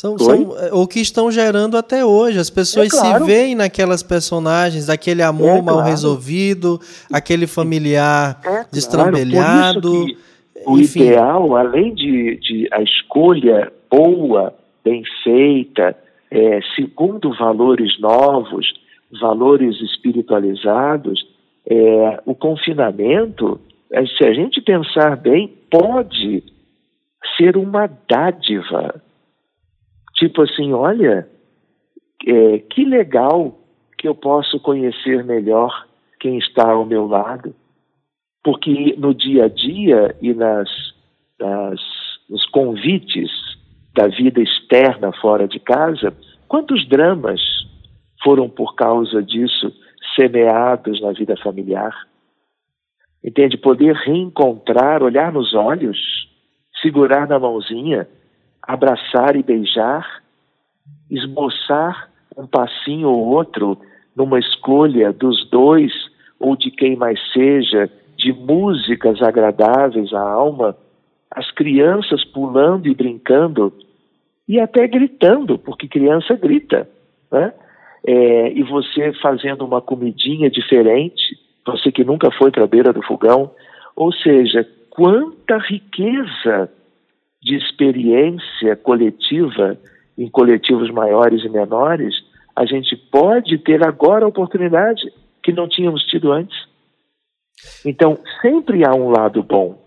[0.00, 2.38] São, são é, o que estão gerando até hoje.
[2.38, 3.22] As pessoas é claro.
[3.22, 5.90] se veem naquelas personagens, aquele amor é mal claro.
[5.90, 6.80] resolvido,
[7.12, 9.90] aquele familiar é destrambelhado.
[9.90, 10.16] Claro.
[10.66, 11.02] O enfim.
[11.02, 15.94] ideal, além de, de, a escolha boa, bem feita,
[16.30, 18.72] é, segundo valores novos,
[19.20, 21.22] valores espiritualizados,
[21.68, 23.60] é, o confinamento,
[23.92, 26.42] é, se a gente pensar bem, pode
[27.36, 28.94] ser uma dádiva
[30.20, 31.26] Tipo assim, olha,
[32.26, 33.58] é, que legal
[33.96, 35.88] que eu posso conhecer melhor
[36.20, 37.54] quem está ao meu lado,
[38.44, 40.68] porque no dia a dia e nas,
[41.40, 41.80] nas
[42.28, 43.30] nos convites
[43.94, 46.14] da vida externa fora de casa,
[46.46, 47.40] quantos dramas
[48.22, 49.72] foram por causa disso
[50.14, 51.96] semeados na vida familiar?
[53.24, 53.56] Entende?
[53.56, 55.98] Poder reencontrar, olhar nos olhos,
[56.82, 58.06] segurar na mãozinha
[58.72, 60.22] abraçar e beijar,
[61.10, 63.76] esboçar um passinho ou outro
[64.14, 65.92] numa escolha dos dois
[66.38, 70.76] ou de quem mais seja, de músicas agradáveis à alma,
[71.30, 73.72] as crianças pulando e brincando
[74.48, 76.88] e até gritando, porque criança grita,
[77.30, 77.52] né?
[78.06, 83.02] É, e você fazendo uma comidinha diferente, você que nunca foi para a beira do
[83.02, 83.50] fogão,
[83.94, 86.70] ou seja, quanta riqueza
[87.42, 89.78] de experiência coletiva
[90.16, 92.14] em coletivos maiores e menores
[92.54, 95.02] a gente pode ter agora a oportunidade
[95.42, 96.56] que não tínhamos tido antes.
[97.84, 99.78] Então, sempre há um lado bom.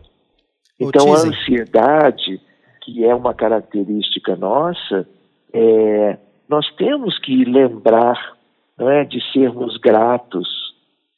[0.79, 2.41] Então, a ansiedade,
[2.81, 5.07] que é uma característica nossa,
[5.53, 6.17] é,
[6.49, 8.35] nós temos que lembrar
[8.79, 10.47] é, de sermos gratos.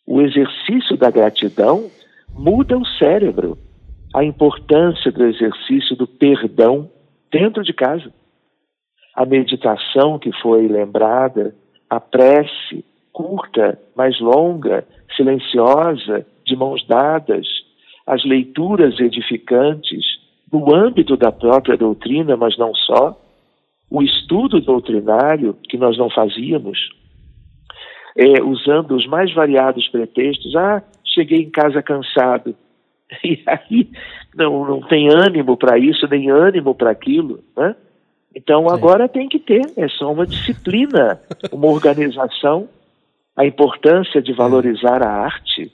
[0.05, 1.89] O exercício da gratidão
[2.33, 3.57] muda o cérebro.
[4.15, 6.89] A importância do exercício do perdão
[7.29, 8.13] dentro de casa.
[9.13, 11.53] A meditação que foi lembrada,
[11.89, 14.87] a prece curta, mais longa,
[15.17, 17.45] silenciosa, de mãos dadas,
[18.07, 20.05] as leituras edificantes
[20.49, 23.19] no âmbito da própria doutrina, mas não só,
[23.91, 26.79] o estudo doutrinário que nós não fazíamos,
[28.17, 30.55] é, usando os mais variados pretextos.
[30.55, 32.55] Ah, cheguei em casa cansado.
[33.23, 33.89] E aí
[34.35, 37.43] não, não tem ânimo para isso, nem ânimo para aquilo.
[37.55, 37.75] Né?
[38.35, 41.19] Então agora tem que ter, é só uma disciplina,
[41.51, 42.67] uma organização,
[43.35, 45.71] a importância de valorizar a arte,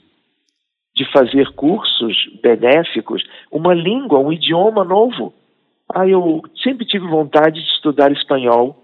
[0.94, 5.32] de fazer cursos benéficos, uma língua, um idioma novo.
[5.92, 8.78] Ah, eu sempre tive vontade de estudar espanhol.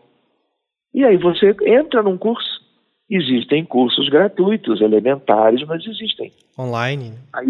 [0.92, 2.66] E aí você entra num curso.
[3.10, 6.32] Existem cursos gratuitos, elementares, mas existem.
[6.58, 7.12] Online.
[7.32, 7.42] A,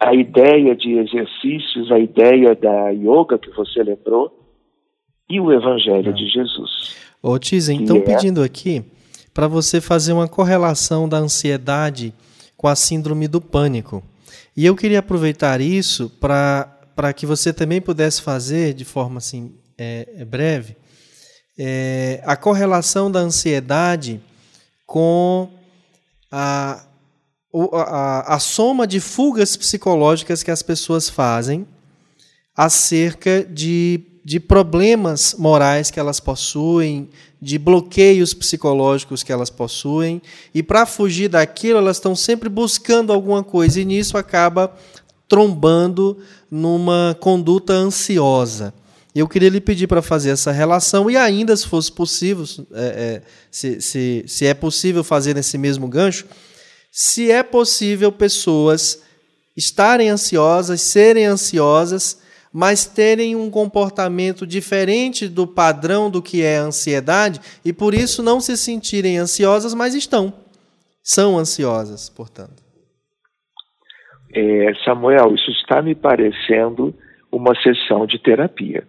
[0.00, 4.32] a ideia de exercícios, a ideia da yoga que você lembrou,
[5.28, 6.96] e o Evangelho de Jesus.
[7.22, 8.00] Ô, Tiza, então é...
[8.00, 8.82] pedindo aqui
[9.34, 12.14] para você fazer uma correlação da ansiedade
[12.56, 14.02] com a síndrome do pânico.
[14.56, 20.08] E eu queria aproveitar isso para que você também pudesse fazer, de forma assim é,
[20.16, 20.76] é, breve,
[21.56, 24.20] é, a correlação da ansiedade
[24.84, 25.48] com
[26.32, 26.84] a,
[27.72, 31.66] a, a soma de fugas psicológicas que as pessoas fazem
[32.56, 37.08] acerca de, de problemas morais que elas possuem,
[37.40, 40.20] de bloqueios psicológicos que elas possuem,
[40.52, 44.74] e para fugir daquilo, elas estão sempre buscando alguma coisa, e nisso acaba
[45.28, 46.18] trombando
[46.50, 48.74] numa conduta ansiosa.
[49.14, 53.22] Eu queria lhe pedir para fazer essa relação, e ainda, se fosse possível, é, é,
[53.50, 56.26] se, se, se é possível fazer nesse mesmo gancho,
[56.90, 59.02] se é possível pessoas
[59.56, 62.20] estarem ansiosas, serem ansiosas
[62.52, 68.22] mas terem um comportamento diferente do padrão do que é a ansiedade e por isso
[68.22, 70.32] não se sentirem ansiosas, mas estão.
[71.02, 72.62] São ansiosas, portanto.
[74.34, 76.94] É, Samuel, isso está me parecendo
[77.30, 78.86] uma sessão de terapia.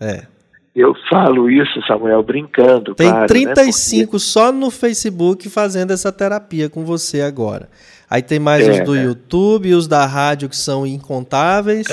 [0.00, 0.26] É.
[0.74, 2.94] Eu falo isso, Samuel, brincando.
[2.94, 4.06] Tem claro, 35 né?
[4.06, 4.18] Porque...
[4.18, 7.68] só no Facebook fazendo essa terapia com você agora.
[8.08, 9.04] Aí tem mais é, os do é.
[9.04, 11.86] YouTube os da rádio que são incontáveis.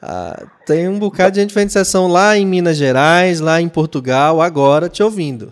[0.00, 4.40] Ah, tem um bocado de gente fazendo sessão lá em Minas Gerais, lá em Portugal,
[4.40, 5.50] agora te ouvindo.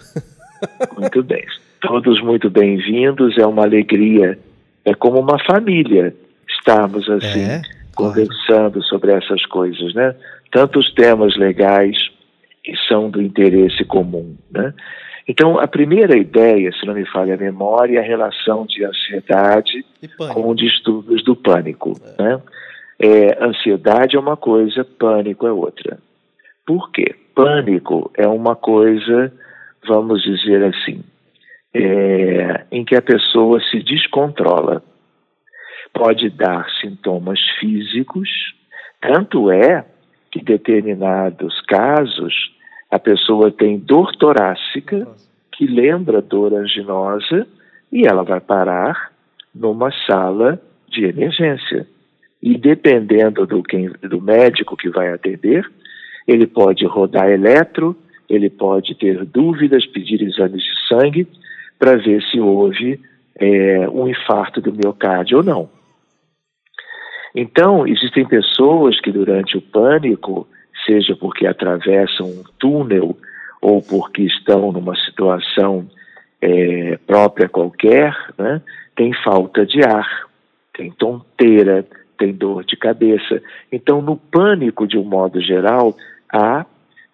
[0.98, 1.44] Muito bem.
[1.80, 3.38] Todos muito bem-vindos.
[3.38, 4.38] É uma alegria.
[4.84, 6.14] É como uma família
[6.46, 7.62] estarmos assim, é,
[7.94, 8.86] conversando corre.
[8.86, 10.14] sobre essas coisas, né?
[10.52, 11.96] Tantos temas legais
[12.62, 14.74] que são do interesse comum, né?
[15.30, 19.84] Então, a primeira ideia, se não me falha a memória, é a relação de ansiedade
[20.32, 21.92] com distúrbios do pânico.
[22.18, 22.22] É.
[22.22, 22.42] Né?
[22.98, 25.98] É, ansiedade é uma coisa, pânico é outra.
[26.66, 27.14] Por quê?
[27.34, 29.32] Pânico é uma coisa,
[29.86, 31.04] vamos dizer assim,
[31.74, 34.82] é, em que a pessoa se descontrola.
[35.92, 38.28] Pode dar sintomas físicos,
[39.00, 39.84] tanto é
[40.30, 42.34] que, determinados casos,
[42.90, 45.06] a pessoa tem dor torácica,
[45.52, 47.46] que lembra dor anginosa,
[47.92, 49.12] e ela vai parar
[49.54, 51.86] numa sala de emergência.
[52.42, 55.64] E dependendo do, quem, do médico que vai atender,
[56.26, 57.96] ele pode rodar eletro,
[58.28, 61.26] ele pode ter dúvidas, pedir exames de sangue
[61.78, 63.00] para ver se houve
[63.36, 65.79] é, um infarto do miocárdio ou não.
[67.34, 70.48] Então, existem pessoas que durante o pânico
[70.84, 73.16] seja porque atravessam um túnel
[73.60, 75.86] ou porque estão numa situação
[76.40, 78.62] é, própria qualquer, né,
[78.96, 80.26] tem falta de ar,
[80.74, 81.86] tem tonteira,
[82.18, 83.42] tem dor de cabeça.
[83.70, 85.96] Então, no pânico, de um modo geral,
[86.32, 86.64] há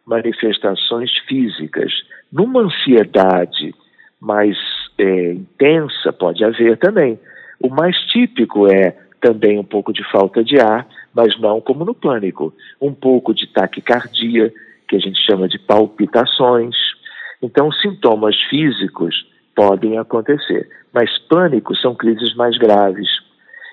[0.05, 1.93] manifestações físicas.
[2.33, 3.75] Numa ansiedade
[4.21, 4.57] mais
[4.99, 7.19] é, intensa pode haver também.
[7.61, 8.97] O mais típico é
[9.27, 12.55] também um pouco de falta de ar, mas não como no pânico.
[12.81, 14.55] Um pouco de taquicardia,
[14.89, 16.77] que a gente chama de palpitações.
[17.43, 23.09] Então, sintomas físicos podem acontecer, mas pânico são crises mais graves.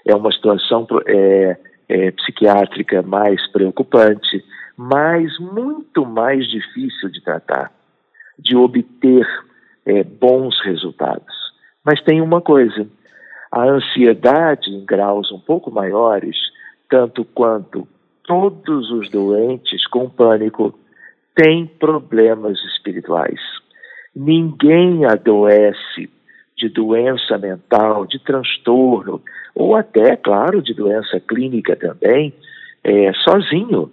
[0.07, 4.43] É uma situação é, é, psiquiátrica mais preocupante,
[4.75, 7.71] mas muito mais difícil de tratar,
[8.39, 9.27] de obter
[9.85, 11.35] é, bons resultados.
[11.85, 12.87] Mas tem uma coisa:
[13.53, 16.35] a ansiedade em graus um pouco maiores,
[16.89, 17.87] tanto quanto
[18.23, 20.73] todos os doentes com pânico,
[21.35, 23.39] têm problemas espirituais.
[24.15, 26.09] Ninguém adoece
[26.57, 29.21] de doença mental, de transtorno,
[29.53, 32.33] ou até, claro, de doença clínica também,
[32.83, 33.91] é, sozinho,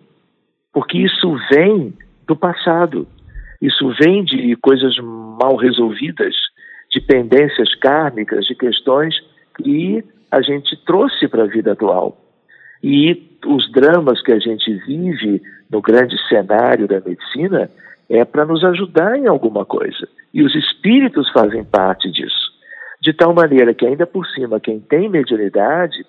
[0.73, 1.93] porque isso vem
[2.27, 3.07] do passado,
[3.61, 6.35] isso vem de coisas mal resolvidas,
[6.91, 9.15] de pendências kármicas, de questões
[9.63, 12.17] que a gente trouxe para a vida atual.
[12.83, 17.71] E os dramas que a gente vive no grande cenário da medicina
[18.09, 20.09] é para nos ajudar em alguma coisa.
[20.33, 22.51] E os espíritos fazem parte disso.
[23.01, 26.05] De tal maneira que, ainda por cima, quem tem mediunidade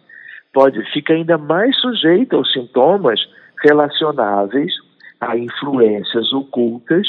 [0.54, 3.20] pode ficar ainda mais sujeito aos sintomas
[3.64, 4.74] relacionáveis
[5.20, 7.08] a influências ocultas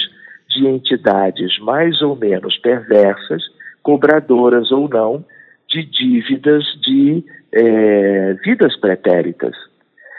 [0.48, 3.42] de entidades mais ou menos perversas,
[3.82, 5.24] cobradoras ou não,
[5.72, 9.56] de dívidas de é, vidas pretéritas.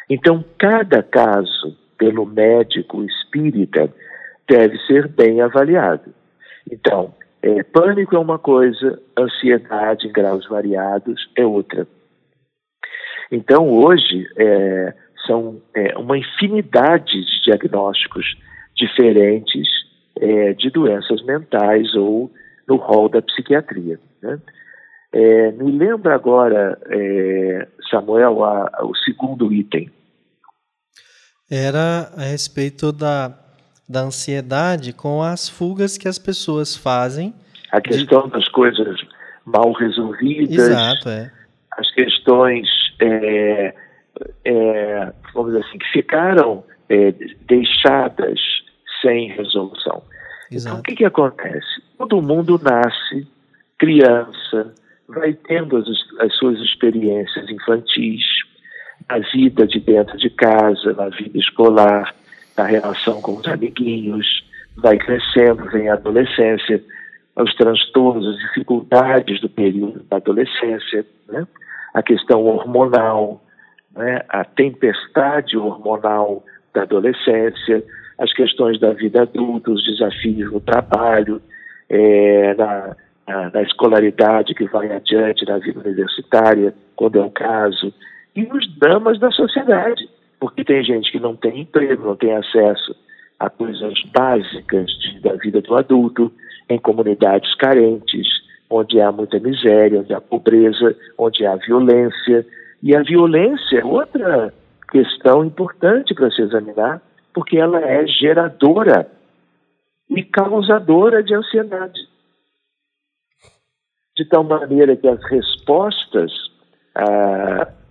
[0.09, 3.93] Então, cada caso, pelo médico espírita,
[4.49, 6.13] deve ser bem avaliado.
[6.69, 11.87] Então, é, pânico é uma coisa, ansiedade em graus variados é outra.
[13.31, 14.93] Então, hoje, é,
[15.27, 18.25] são é, uma infinidade de diagnósticos
[18.75, 19.67] diferentes
[20.19, 22.31] é, de doenças mentais ou
[22.67, 23.99] no rol da psiquiatria.
[24.21, 24.39] Né?
[25.13, 29.91] É, me lembra agora, é, Samuel, a, a, o segundo item.
[31.49, 33.31] Era a respeito da,
[33.87, 37.31] da ansiedade com as fugas que as pessoas fazem.
[37.71, 38.31] A questão de...
[38.31, 38.99] das coisas
[39.45, 40.69] mal resolvidas.
[40.69, 41.31] Exato, é.
[41.77, 42.67] As questões,
[42.99, 43.75] é,
[44.45, 47.13] é, vamos dizer assim, que ficaram é,
[47.45, 48.39] deixadas
[49.01, 50.01] sem resolução.
[50.51, 50.75] Exato.
[50.75, 51.83] Então, o que, que acontece?
[51.99, 53.27] Todo mundo nasce
[53.77, 54.73] criança,
[55.07, 55.87] vai tendo as,
[56.19, 58.23] as suas experiências infantis,
[59.09, 62.13] na vida de dentro de casa, na vida escolar,
[62.57, 64.43] na relação com os amiguinhos,
[64.77, 66.81] vai crescendo, vem a adolescência,
[67.35, 71.47] os transtornos, as dificuldades do período da adolescência, né?
[71.93, 73.43] a questão hormonal,
[73.95, 74.21] né?
[74.29, 76.43] a tempestade hormonal
[76.73, 77.83] da adolescência,
[78.17, 81.41] as questões da vida adulta, os desafios no trabalho,
[81.89, 82.95] é, na,
[83.27, 87.93] na, na, escolaridade que vai adiante na vida universitária, quando é o caso,
[88.35, 90.07] e os dramas da sociedade,
[90.39, 92.95] porque tem gente que não tem emprego, não tem acesso
[93.39, 96.31] a coisas básicas de, da vida do adulto,
[96.69, 98.27] em comunidades carentes,
[98.69, 102.45] onde há muita miséria, onde há pobreza, onde há violência.
[102.81, 104.53] E a violência é outra
[104.89, 107.01] questão importante para se examinar,
[107.33, 109.07] porque ela é geradora
[110.09, 111.99] e causadora de ansiedade.
[114.17, 116.31] De tal maneira que as respostas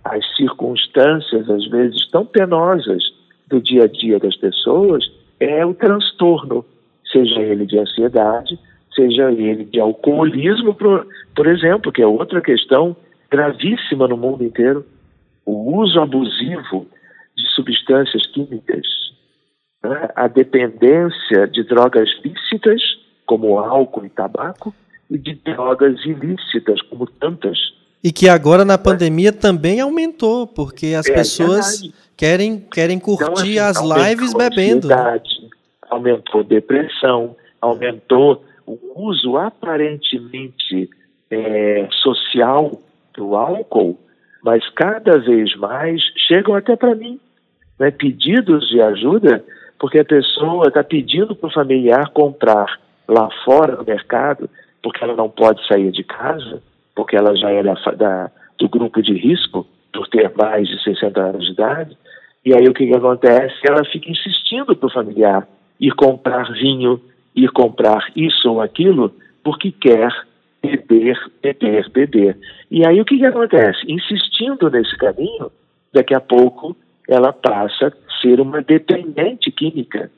[0.03, 3.03] às circunstâncias, às vezes tão penosas
[3.47, 5.03] do dia a dia das pessoas,
[5.39, 6.65] é o transtorno,
[7.11, 8.57] seja ele de ansiedade,
[8.95, 12.95] seja ele de alcoolismo, por, por exemplo, que é outra questão
[13.29, 14.85] gravíssima no mundo inteiro.
[15.45, 16.87] O uso abusivo
[17.35, 18.85] de substâncias químicas
[19.83, 22.81] né, a dependência de drogas lícitas,
[23.25, 24.73] como álcool e tabaco,
[25.09, 27.57] e de drogas ilícitas, como tantas.
[28.03, 31.81] E que agora na pandemia também aumentou, porque as é, pessoas
[32.17, 34.87] querem, querem curtir então, assim, as lives bebendo.
[35.89, 40.89] Aumentou depressão, aumentou o uso aparentemente
[41.29, 42.81] é, social
[43.15, 43.99] do álcool,
[44.43, 47.19] mas cada vez mais chegam até para mim
[47.79, 49.43] né, pedidos de ajuda
[49.83, 54.49] porque a pessoa está pedindo para o familiar comprar lá fora no mercado,
[54.83, 56.61] porque ela não pode sair de casa,
[56.93, 58.29] porque ela já é da,
[58.59, 61.97] do grupo de risco, por ter mais de 60 anos de idade.
[62.45, 63.55] E aí o que, que acontece?
[63.63, 65.47] Ela fica insistindo para o familiar
[65.79, 66.99] ir comprar vinho,
[67.35, 70.11] ir comprar isso ou aquilo, porque quer
[70.61, 72.37] beber, beber, beber.
[72.69, 73.79] E aí o que, que acontece?
[73.87, 75.51] Insistindo nesse caminho,
[75.93, 76.75] daqui a pouco
[77.07, 80.09] ela passa a ser uma dependente química.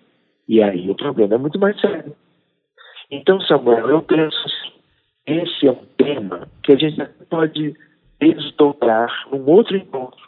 [0.47, 2.15] E aí o problema é muito mais sério.
[3.11, 4.73] Então, Samuel, eu penso assim,
[5.25, 7.75] esse é um tema que a gente pode
[8.19, 10.23] desdobrar num outro encontro,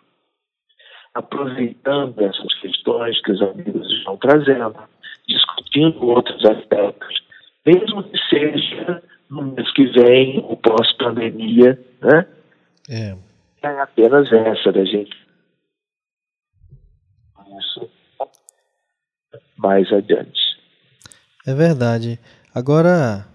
[1.14, 4.76] aproveitando essas questões que os amigos estão trazendo,
[5.28, 7.24] discutindo outros aspectos,
[7.66, 12.28] mesmo que seja no mês que vem, ou pós-pandemia, né?
[12.90, 13.18] É.
[13.62, 15.16] é apenas essa da gente.
[17.60, 17.90] Isso
[19.58, 20.40] mais adiante.
[21.46, 22.20] É verdade.
[22.58, 23.28] Agora,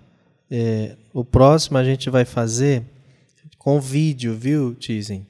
[0.51, 2.83] é, o próximo a gente vai fazer
[3.57, 5.25] com vídeo, viu, Tizen?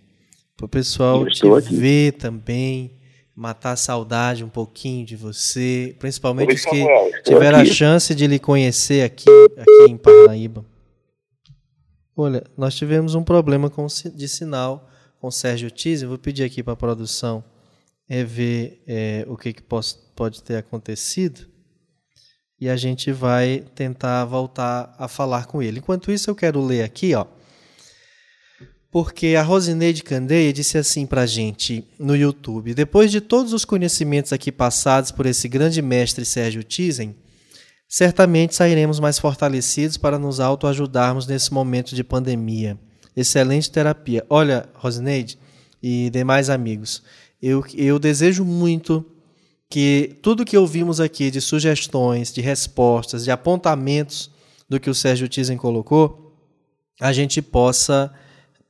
[0.57, 2.93] Para o pessoal te ver também,
[3.37, 7.69] matar a saudade um pouquinho de você, principalmente Oi, os que Samuel, tiveram aqui.
[7.71, 9.29] a chance de lhe conhecer aqui,
[9.59, 10.65] aqui em Parnaíba.
[12.17, 14.89] Olha, nós tivemos um problema com, de sinal
[15.21, 16.09] com o Sérgio Tizen.
[16.09, 17.45] Vou pedir aqui para a produção
[18.09, 21.52] é ver é, o que, que pode ter acontecido
[22.63, 25.81] e a gente vai tentar voltar a falar com ele.
[25.81, 27.27] Enquanto isso, eu quero ler aqui, ó,
[28.89, 33.65] porque a Rosineide Candeia disse assim para a gente no YouTube: depois de todos os
[33.65, 37.17] conhecimentos aqui passados por esse grande mestre Sérgio Tizen,
[37.89, 42.79] certamente sairemos mais fortalecidos para nos autoajudarmos nesse momento de pandemia.
[43.17, 44.25] Excelente terapia.
[44.31, 45.37] Olha, Rosineide
[45.83, 47.03] e demais amigos,
[47.43, 49.05] eu, eu desejo muito
[49.73, 54.31] que tudo que ouvimos aqui de sugestões, de respostas, de apontamentos
[54.69, 56.37] do que o Sérgio Tizen colocou,
[57.01, 58.13] a gente possa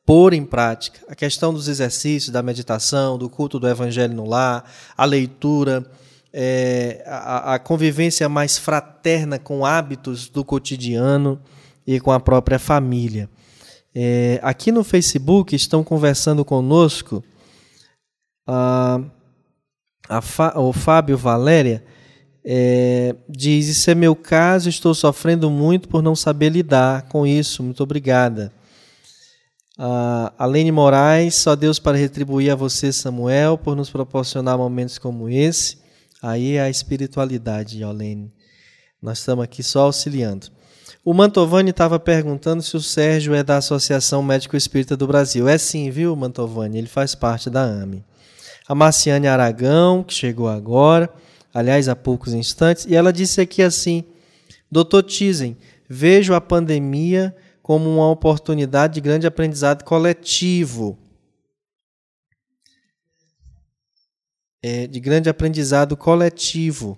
[0.06, 1.00] pôr em prática.
[1.08, 4.64] A questão dos exercícios, da meditação, do culto do evangelho no lar,
[4.96, 5.84] a leitura,
[6.32, 11.42] é, a, a convivência mais fraterna com hábitos do cotidiano
[11.84, 13.28] e com a própria família.
[13.92, 17.24] É, aqui no Facebook estão conversando conosco.
[18.48, 19.10] Uh,
[20.56, 21.82] o Fábio Valéria
[22.44, 27.62] é, diz: Isso é meu caso, estou sofrendo muito por não saber lidar com isso.
[27.62, 28.52] Muito obrigada.
[29.78, 35.28] A Alene Moraes, só Deus para retribuir a você, Samuel, por nos proporcionar momentos como
[35.28, 35.78] esse.
[36.20, 38.32] Aí é a espiritualidade, Alene.
[39.00, 40.48] Nós estamos aqui só auxiliando.
[41.04, 45.48] O Mantovani estava perguntando se o Sérgio é da Associação Médico Espírita do Brasil.
[45.48, 46.78] É sim, viu, Mantovani?
[46.78, 48.04] Ele faz parte da AME
[48.66, 51.12] a Marciane Aragão, que chegou agora,
[51.52, 54.05] aliás, há poucos instantes, e ela disse aqui assim:
[54.70, 55.56] Doutor Tizen,
[55.89, 60.98] vejo a pandemia como uma oportunidade de grande aprendizado coletivo.
[64.64, 66.97] É, de grande aprendizado coletivo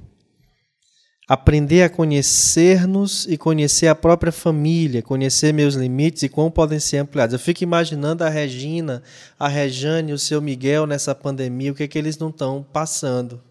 [1.27, 6.99] aprender a conhecer-nos e conhecer a própria família, conhecer meus limites e como podem ser
[6.99, 7.33] ampliados.
[7.33, 9.03] Eu fico imaginando a Regina,
[9.39, 13.43] a Rejane o seu Miguel nessa pandemia, o que é que eles não estão passando,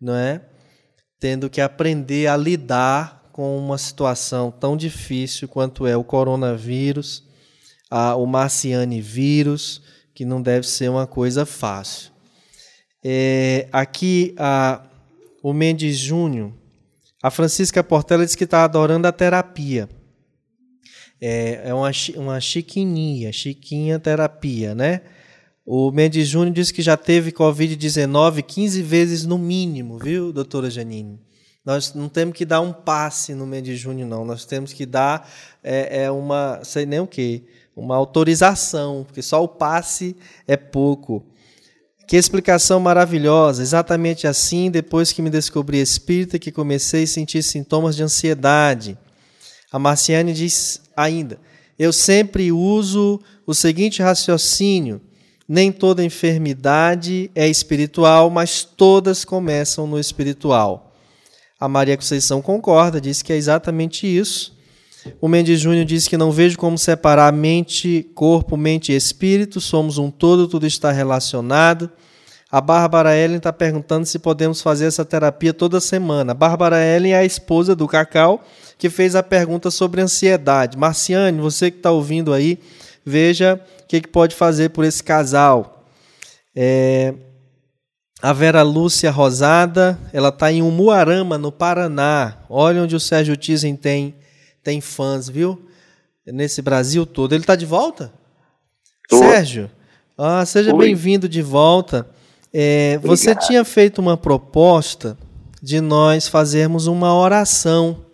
[0.00, 0.40] não é?
[1.20, 7.22] Tendo que aprender a lidar com uma situação tão difícil quanto é o coronavírus,
[7.90, 9.82] a, o marciane vírus,
[10.14, 12.12] que não deve ser uma coisa fácil.
[13.04, 14.86] É, aqui a,
[15.42, 16.52] o Mendes Júnior
[17.24, 19.88] a Francisca Portela diz que está adorando a terapia.
[21.18, 25.00] É, é uma, uma chiquininha, chiquinha terapia, né?
[25.64, 31.18] O Mendes Júnior disse que já teve Covid-19 15 vezes no mínimo, viu, doutora Janine?
[31.64, 34.22] Nós não temos que dar um passe no Mendes Júnior, não.
[34.26, 35.26] Nós temos que dar
[35.62, 37.42] é, é uma, sei nem o quê,
[37.74, 40.14] uma autorização, porque só o passe
[40.46, 41.24] é pouco.
[42.06, 43.62] Que explicação maravilhosa!
[43.62, 48.98] Exatamente assim, depois que me descobri espírita, que comecei a sentir sintomas de ansiedade.
[49.72, 51.38] A Marciane diz ainda:
[51.78, 55.00] Eu sempre uso o seguinte raciocínio:
[55.48, 60.94] nem toda enfermidade é espiritual, mas todas começam no espiritual.
[61.58, 64.53] A Maria Conceição concorda, diz que é exatamente isso.
[65.20, 69.98] O Mendes Júnior diz que não vejo como separar mente, corpo, mente e espírito, somos
[69.98, 71.90] um todo, tudo está relacionado.
[72.50, 76.32] A Bárbara Ellen está perguntando se podemos fazer essa terapia toda semana.
[76.32, 78.44] A Bárbara Ellen é a esposa do Cacau,
[78.78, 80.78] que fez a pergunta sobre ansiedade.
[80.78, 82.58] Marciane, você que está ouvindo aí,
[83.04, 85.84] veja o que, que, pode fazer por esse casal.
[86.54, 87.12] É,
[88.22, 92.38] a Vera Lúcia Rosada, ela está em Umuarama, no Paraná.
[92.48, 94.14] Olha onde o Sérgio Tizen tem
[94.64, 95.60] tem fãs, viu?
[96.26, 97.34] Nesse Brasil todo.
[97.34, 98.10] Ele está de volta?
[99.08, 99.18] Tô.
[99.18, 99.70] Sérgio,
[100.16, 102.08] ah, seja bem-vindo de volta.
[102.52, 105.18] É, você tinha feito uma proposta
[105.62, 108.06] de nós fazermos uma oração.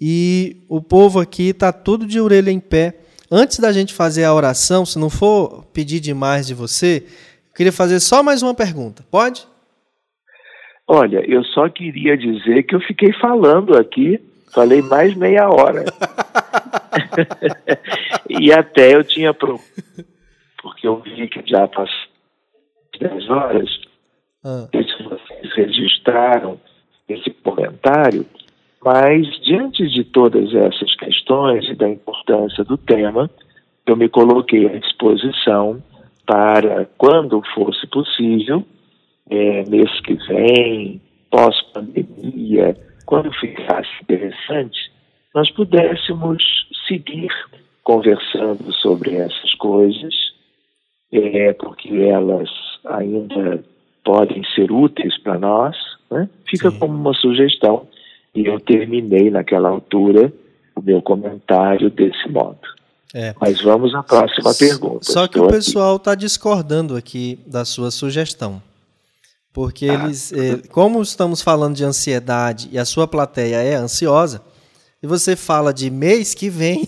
[0.00, 2.98] E o povo aqui está tudo de orelha em pé.
[3.30, 7.04] Antes da gente fazer a oração, se não for pedir demais de você,
[7.48, 9.04] eu queria fazer só mais uma pergunta.
[9.08, 9.46] Pode?
[10.88, 14.18] Olha, eu só queria dizer que eu fiquei falando aqui
[14.52, 15.84] Falei mais meia hora.
[18.28, 19.58] e até eu tinha pro...
[20.62, 22.10] porque eu vi que já passou
[23.00, 23.80] 10 horas,
[24.44, 24.68] ah.
[24.72, 26.60] se vocês registraram
[27.08, 28.26] esse comentário,
[28.84, 33.30] mas diante de todas essas questões e da importância do tema,
[33.86, 35.82] eu me coloquei à disposição
[36.26, 38.64] para, quando fosse possível,
[39.28, 41.00] é, mês que vem,
[41.30, 42.76] pós-pandemia,
[43.10, 44.78] quando ficasse interessante,
[45.34, 46.40] nós pudéssemos
[46.86, 47.28] seguir
[47.82, 50.14] conversando sobre essas coisas,
[51.12, 52.48] é, porque elas
[52.84, 53.64] ainda
[54.04, 55.76] podem ser úteis para nós,
[56.08, 56.30] né?
[56.48, 56.78] fica Sim.
[56.78, 57.88] como uma sugestão.
[58.32, 60.32] E eu terminei naquela altura
[60.76, 62.60] o meu comentário desse modo.
[63.12, 63.34] É.
[63.40, 65.00] Mas vamos à próxima pergunta.
[65.02, 68.62] Só que Estou o pessoal está discordando aqui da sua sugestão.
[69.52, 69.94] Porque ah.
[69.94, 74.42] eles, eh, como estamos falando de ansiedade e a sua plateia é ansiosa,
[75.02, 76.86] e você fala de mês que vem,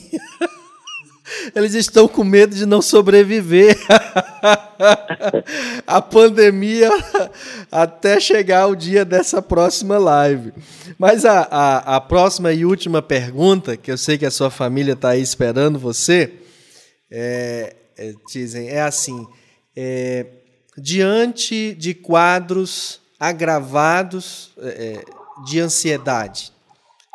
[1.56, 3.76] eles estão com medo de não sobreviver
[5.86, 6.90] a pandemia
[7.70, 10.52] até chegar o dia dessa próxima live.
[10.98, 14.92] Mas a, a, a próxima e última pergunta, que eu sei que a sua família
[14.92, 16.32] está aí esperando você,
[17.10, 19.26] é, é, dizem, é assim:
[19.76, 20.26] é,
[20.76, 26.52] diante de quadros agravados é, é, de ansiedade,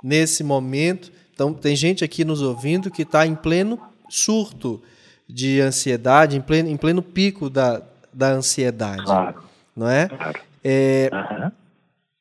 [0.03, 3.79] nesse momento, então tem gente aqui nos ouvindo que está em pleno
[4.09, 4.81] surto
[5.27, 7.81] de ansiedade, em pleno, em pleno pico da,
[8.13, 9.03] da ansiedade.
[9.03, 9.43] Claro.
[9.75, 10.07] Não é?
[10.07, 10.39] Claro.
[10.63, 11.51] é uhum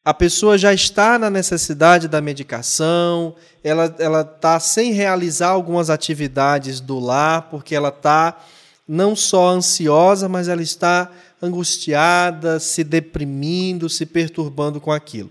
[0.06, 3.34] a pessoa já está na necessidade da medicação,
[3.64, 8.36] ela ela está sem realizar algumas atividades do lar, porque ela está
[8.86, 11.10] não só ansiosa, mas ela está
[11.40, 15.30] angustiada, se deprimindo, se perturbando com aquilo.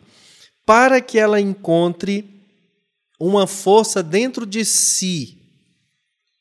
[0.65, 2.29] Para que ela encontre
[3.19, 5.37] uma força dentro de si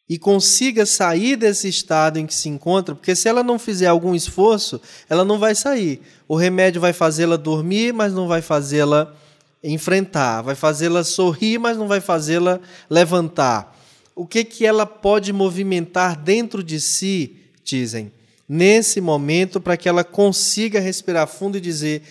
[0.08, 4.14] e consiga sair desse estado em que se encontra, porque se ela não fizer algum
[4.14, 6.02] esforço, ela não vai sair.
[6.28, 9.14] O remédio vai fazê-la dormir, mas não vai fazê-la
[9.62, 12.60] enfrentar, vai fazê-la sorrir, mas não vai fazê-la
[12.90, 13.74] levantar.
[14.14, 18.12] O que que ela pode movimentar dentro de si, dizem,
[18.48, 22.02] nesse momento para que ela consiga respirar fundo e dizer: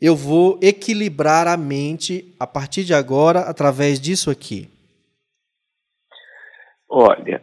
[0.00, 4.68] eu vou equilibrar a mente a partir de agora através disso aqui.
[6.88, 7.42] Olha,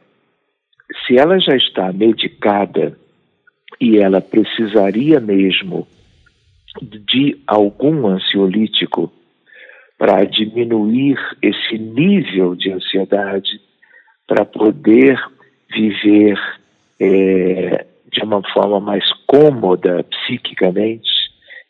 [1.06, 2.98] se ela já está medicada
[3.80, 5.88] e ela precisaria mesmo
[6.82, 9.12] de algum ansiolítico
[9.98, 13.60] para diminuir esse nível de ansiedade,
[14.28, 15.20] para poder
[15.72, 16.38] viver
[17.00, 21.10] é, de uma forma mais cômoda psiquicamente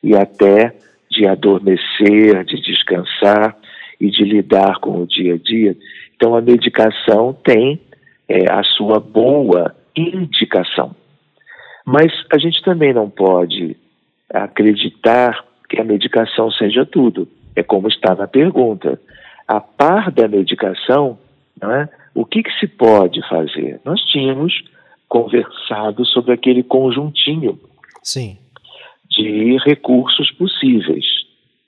[0.03, 0.75] e até
[1.09, 3.55] de adormecer, de descansar
[3.99, 5.75] e de lidar com o dia a dia.
[6.15, 7.81] Então, a medicação tem
[8.27, 10.95] é, a sua boa indicação.
[11.85, 13.77] Mas a gente também não pode
[14.31, 17.27] acreditar que a medicação seja tudo.
[17.55, 18.99] É como está na pergunta.
[19.47, 21.17] A par da medicação,
[21.61, 21.87] é?
[22.13, 23.79] o que, que se pode fazer?
[23.85, 24.53] Nós tínhamos
[25.07, 27.59] conversado sobre aquele conjuntinho
[28.03, 28.37] Sim.
[29.09, 31.05] de recursos possíveis.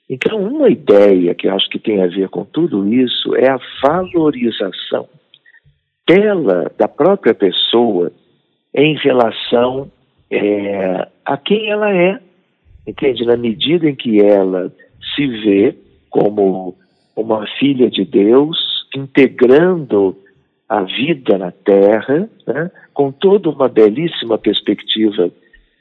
[0.08, 3.60] Então, uma ideia que eu acho que tem a ver com tudo isso é a
[3.82, 5.08] valorização
[6.06, 8.12] dela, da própria pessoa,
[8.74, 9.90] em relação
[10.28, 12.18] é, a quem ela é.
[12.86, 13.24] Entende?
[13.24, 14.72] Na medida em que ela
[15.14, 15.76] se vê
[16.08, 16.76] como
[17.14, 18.58] uma filha de Deus,
[18.96, 20.16] integrando
[20.70, 25.28] a vida na Terra, né, com toda uma belíssima perspectiva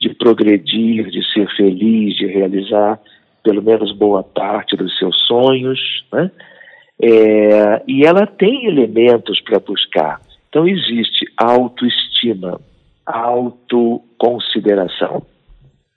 [0.01, 2.99] de progredir, de ser feliz, de realizar
[3.43, 5.79] pelo menos boa parte dos seus sonhos,
[6.11, 6.31] né?
[7.01, 10.19] É, e ela tem elementos para buscar.
[10.49, 12.59] Então existe autoestima,
[13.05, 15.21] autoconsideração,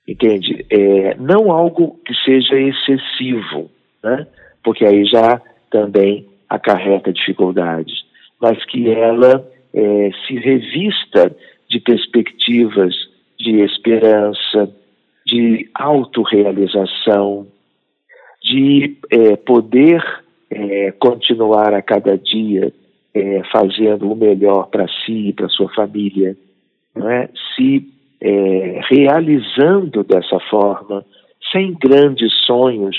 [0.06, 0.66] entende?
[0.70, 3.70] É, não algo que seja excessivo,
[4.04, 4.26] né?
[4.62, 5.40] Porque aí já
[5.70, 8.01] também acarreta dificuldades,
[8.42, 11.34] mas que ela é, se revista
[11.70, 12.92] de perspectivas
[13.38, 14.68] de esperança,
[15.24, 17.46] de autorrealização,
[18.42, 20.02] de é, poder
[20.50, 22.72] é, continuar a cada dia
[23.14, 26.36] é, fazendo o melhor para si e para sua família,
[26.94, 27.28] não é?
[27.54, 27.88] se
[28.20, 31.04] é, realizando dessa forma,
[31.52, 32.96] sem grandes sonhos,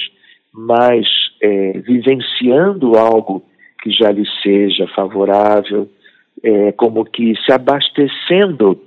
[0.53, 1.07] mas
[1.41, 3.43] é, vivenciando algo
[3.83, 5.89] que já lhe seja favorável,
[6.41, 8.81] é, como que se abastecendo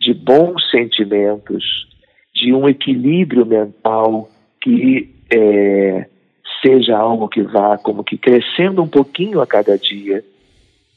[0.00, 1.86] de bons sentimentos,
[2.34, 4.30] de um equilíbrio mental
[4.62, 6.06] que é,
[6.62, 10.24] seja algo que vá como que crescendo um pouquinho a cada dia,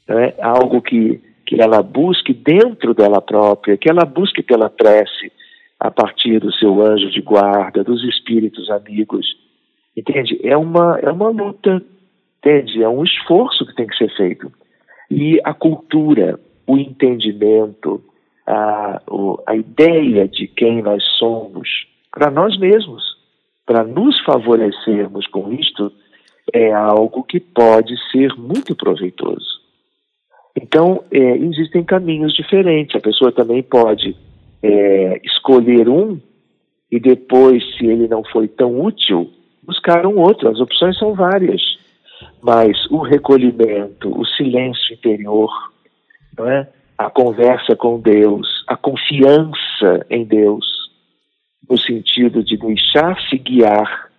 [0.07, 0.33] né?
[0.39, 5.29] algo que, que ela busque dentro dela própria, que ela busque pela prece,
[5.77, 9.25] a partir do seu anjo de guarda, dos espíritos amigos.
[9.97, 10.39] Entende?
[10.41, 11.83] É uma, é uma luta,
[12.41, 12.83] entende?
[12.83, 14.51] É um esforço que tem que ser feito.
[15.09, 18.03] E a cultura, o entendimento,
[18.47, 19.01] a,
[19.47, 21.69] a ideia de quem nós somos,
[22.11, 23.03] para nós mesmos,
[23.65, 25.91] para nos favorecermos com isto,
[26.53, 29.61] é algo que pode ser muito proveitoso.
[30.55, 32.95] Então, é, existem caminhos diferentes.
[32.95, 34.15] A pessoa também pode
[34.61, 36.19] é, escolher um
[36.91, 39.29] e depois, se ele não foi tão útil,
[39.63, 40.49] buscar um outro.
[40.49, 41.61] As opções são várias.
[42.41, 45.51] Mas o recolhimento, o silêncio interior,
[46.37, 46.67] não é?
[47.05, 50.65] a conversa com Deus, a confiança em Deus,
[51.67, 54.11] no sentido de deixar-se guiar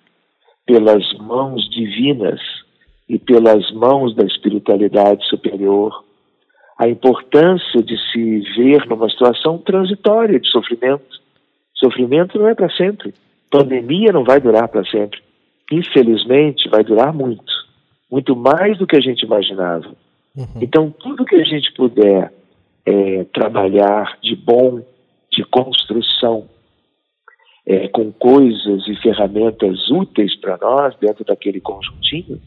[0.66, 2.40] pelas mãos divinas
[3.08, 6.04] e pelas mãos da espiritualidade superior,
[6.76, 11.20] a importância de se ver numa situação transitória de sofrimento.
[11.74, 13.14] Sofrimento não é para sempre.
[13.48, 15.20] Pandemia não vai durar para sempre.
[15.70, 17.52] Infelizmente, vai durar muito.
[18.12, 19.89] Muito mais do que a gente imaginava.
[20.36, 20.60] Uhum.
[20.60, 22.30] Então, tudo que a gente puder
[22.84, 24.82] é, trabalhar de bom,
[25.32, 26.47] de construção,
[27.64, 32.39] é, com coisas e ferramentas úteis para nós dentro daquele conjuntinho,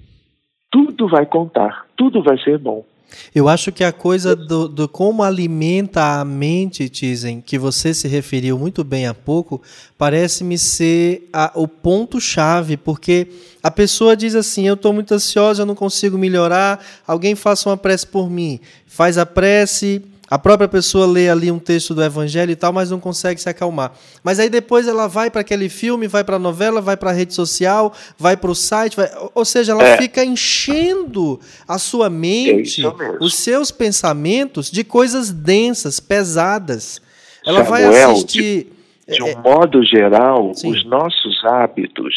[0.69, 2.85] tudo vai contar, tudo vai ser bom.
[3.33, 8.07] Eu acho que a coisa do, do, como alimenta a mente, Tizen, que você se
[8.07, 9.61] referiu muito bem há pouco,
[9.97, 13.27] parece-me ser a, o ponto-chave, porque
[13.61, 17.77] a pessoa diz assim: Eu estou muito ansiosa, eu não consigo melhorar, alguém faça uma
[17.77, 18.59] prece por mim.
[18.87, 22.89] Faz a prece, a própria pessoa lê ali um texto do evangelho e tal, mas
[22.89, 23.93] não consegue se acalmar.
[24.23, 27.13] Mas aí depois ela vai para aquele filme, vai para a novela, vai para a
[27.13, 29.07] rede social, vai para o site, vai...
[29.35, 29.97] ou seja, ela é.
[29.97, 32.81] fica enchendo a sua mente,
[33.19, 36.99] os seus pensamentos de coisas densas, pesadas.
[37.45, 38.67] Ela Samuel, vai assistir.
[39.07, 39.35] De, de um é...
[39.35, 40.71] modo geral, Sim.
[40.71, 42.13] os nossos hábitos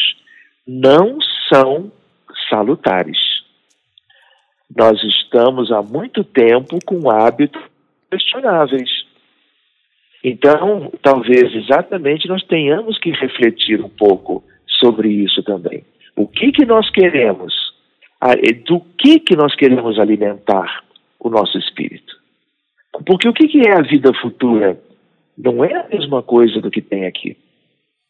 [0.67, 1.91] não são
[2.49, 3.17] salutares.
[4.75, 7.68] Nós estamos há muito tempo com hábitos
[8.09, 8.89] questionáveis.
[10.23, 15.85] Então, talvez exatamente nós tenhamos que refletir um pouco sobre isso também.
[16.15, 17.53] O que que nós queremos?
[18.65, 20.83] Do que que nós queremos alimentar
[21.19, 22.17] o nosso espírito?
[23.05, 24.77] Porque o que que é a vida futura?
[25.37, 27.37] Não é a mesma coisa do que tem aqui.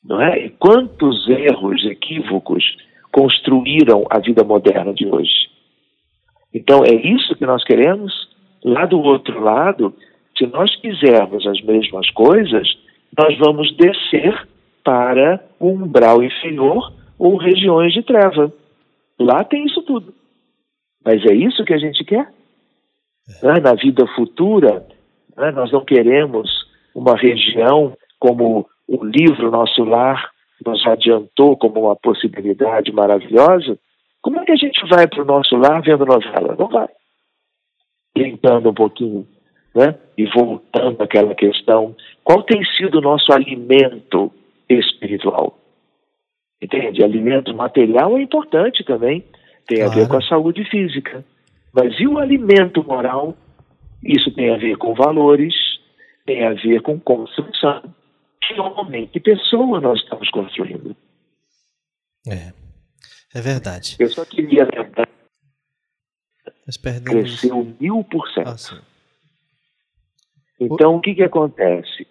[0.04, 0.46] Não é?
[0.46, 2.64] E quantos erros, equívocos
[3.12, 5.50] construíram a vida moderna de hoje?
[6.52, 8.29] Então, é isso que nós queremos?
[8.64, 9.94] Lá do outro lado,
[10.38, 12.68] se nós quisermos as mesmas coisas,
[13.18, 14.48] nós vamos descer
[14.84, 18.52] para o umbral inferior ou regiões de treva.
[19.20, 20.14] Lá tem isso tudo.
[21.04, 22.30] Mas é isso que a gente quer?
[23.44, 23.60] É.
[23.60, 24.86] Na vida futura,
[25.38, 26.50] né, nós não queremos
[26.96, 30.32] uma região como o livro Nosso Lar
[30.66, 33.78] nos adiantou como uma possibilidade maravilhosa.
[34.22, 36.56] Como é que a gente vai para o nosso lar vendo novela?
[36.58, 36.90] Não vai
[38.16, 39.28] limpando um pouquinho,
[39.76, 39.96] né?
[40.18, 44.32] E voltando àquela questão, qual tem sido o nosso alimento
[44.68, 45.58] espiritual?
[46.62, 47.04] Entende?
[47.04, 49.24] Alimento material é importante também,
[49.68, 49.92] tem claro.
[49.92, 51.24] a ver com a saúde física.
[51.74, 53.38] Mas e o alimento moral?
[54.04, 55.54] Isso tem a ver com valores,
[56.26, 57.84] tem a ver com construção.
[58.42, 60.96] Que homem, que pessoa nós estamos construindo?
[62.28, 62.52] É,
[63.36, 63.96] é verdade.
[64.00, 65.09] Eu só queria lembrar
[67.06, 68.48] Cresceu mil por cento.
[68.48, 68.82] Ah,
[70.60, 72.06] então, o que, que acontece?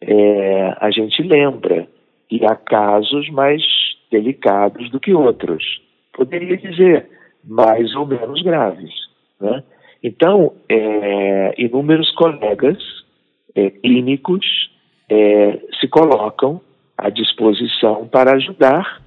[0.00, 1.88] É, a gente lembra
[2.28, 3.62] que há casos mais
[4.10, 5.64] delicados do que outros.
[6.12, 7.08] Poderia dizer,
[7.44, 8.92] mais ou menos graves.
[9.40, 9.64] Né?
[10.02, 12.78] Então, é, inúmeros colegas
[13.54, 14.70] é, clínicos
[15.08, 16.60] é, se colocam
[16.96, 19.02] à disposição para ajudar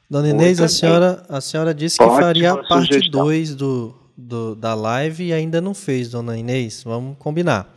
[0.07, 4.75] Dona Inês, a senhora, a senhora disse que faria a parte 2 do, do, da
[4.75, 6.83] live e ainda não fez, dona Inês.
[6.83, 7.74] Vamos combinar.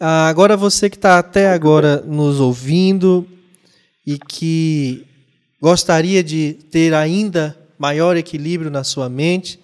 [0.00, 3.26] Ah, agora você que está até agora nos ouvindo
[4.06, 5.04] e que
[5.60, 9.58] gostaria de ter ainda maior equilíbrio na sua mente,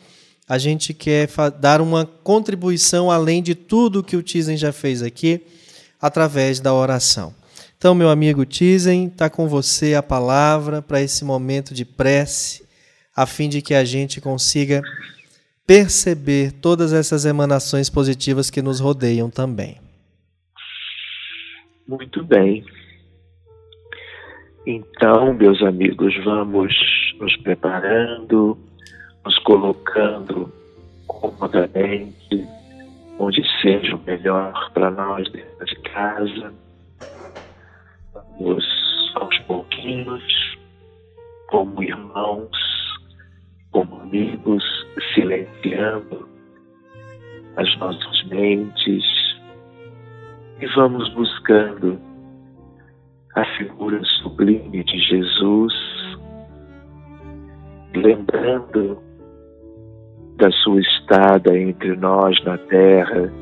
[0.49, 1.29] a gente quer
[1.61, 5.41] dar uma contribuição além de tudo que o Tizen já fez aqui,
[6.01, 7.33] através da oração.
[7.79, 12.65] Então, meu amigo Tizen, está com você a palavra para esse momento de prece,
[13.15, 14.83] a fim de que a gente consiga
[15.65, 19.84] perceber todas essas emanações positivas que nos rodeiam também.
[21.87, 22.65] Muito bem.
[24.67, 26.75] Então, meus amigos, vamos
[27.21, 28.57] nos preparando,
[29.23, 30.51] nos colocando
[31.07, 32.49] comodamente,
[33.19, 36.55] onde seja o melhor para nós dentro de casa.
[38.15, 38.65] Vamos
[39.17, 40.23] aos pouquinhos,
[41.49, 42.57] como irmãos,
[43.71, 44.65] como amigos,
[45.15, 46.27] silenciando
[47.57, 49.24] as nossas mentes
[50.61, 51.99] e vamos buscando
[53.35, 55.73] a figura sublime de Jesus,
[57.95, 59.03] lembrando
[60.37, 63.33] da sua estada entre nós na terra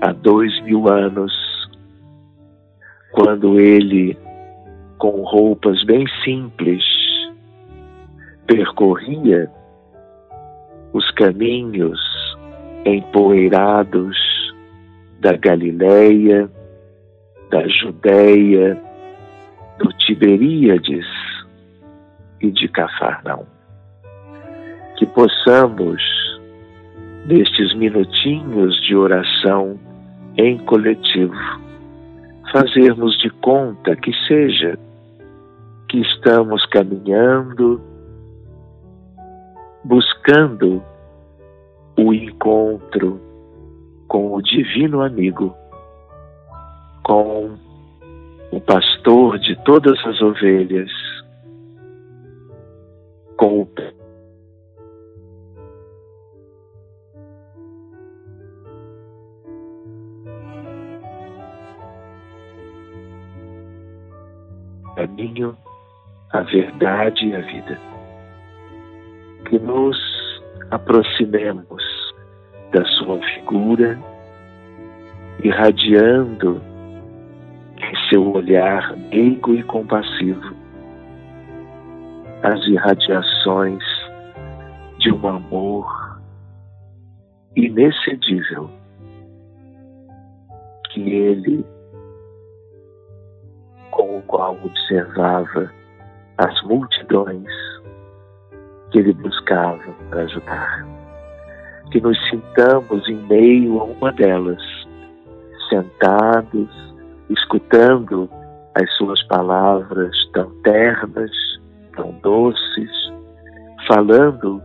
[0.00, 1.32] há dois mil anos,
[3.12, 4.16] quando ele,
[4.98, 6.84] com roupas bem simples,
[8.46, 9.50] percorria
[10.92, 12.00] os caminhos
[12.84, 14.37] empoeirados
[15.20, 16.50] da Galileia,
[17.50, 18.80] da Judéia,
[19.78, 21.06] do Tiberíades
[22.40, 23.46] e de Cafarnaum.
[24.96, 26.02] Que possamos,
[27.26, 29.78] nestes minutinhos de oração
[30.36, 31.34] em coletivo,
[32.52, 34.78] fazermos de conta que seja
[35.88, 37.80] que estamos caminhando
[39.84, 40.82] buscando
[41.98, 43.27] o encontro
[44.08, 45.54] com o divino amigo,
[47.04, 47.56] com
[48.50, 50.90] o pastor de todas as ovelhas,
[53.36, 53.68] com o
[64.96, 65.56] caminho,
[66.32, 67.78] a verdade e a vida.
[69.48, 69.96] Que nos
[70.70, 71.97] aproximemos
[72.72, 73.98] da sua figura,
[75.42, 76.60] irradiando
[77.78, 80.56] em seu olhar meigo e compassivo
[82.42, 83.82] as irradiações
[84.98, 86.20] de um amor
[87.56, 88.70] inexcedível
[90.90, 91.64] que ele,
[93.90, 95.70] com o qual observava
[96.38, 97.48] as multidões,
[98.90, 100.97] que ele buscava para ajudar.
[101.90, 104.62] Que nos sintamos em meio a uma delas,
[105.68, 106.68] sentados,
[107.30, 108.28] escutando
[108.74, 111.30] as suas palavras tão ternas,
[111.96, 112.90] tão doces,
[113.86, 114.62] falando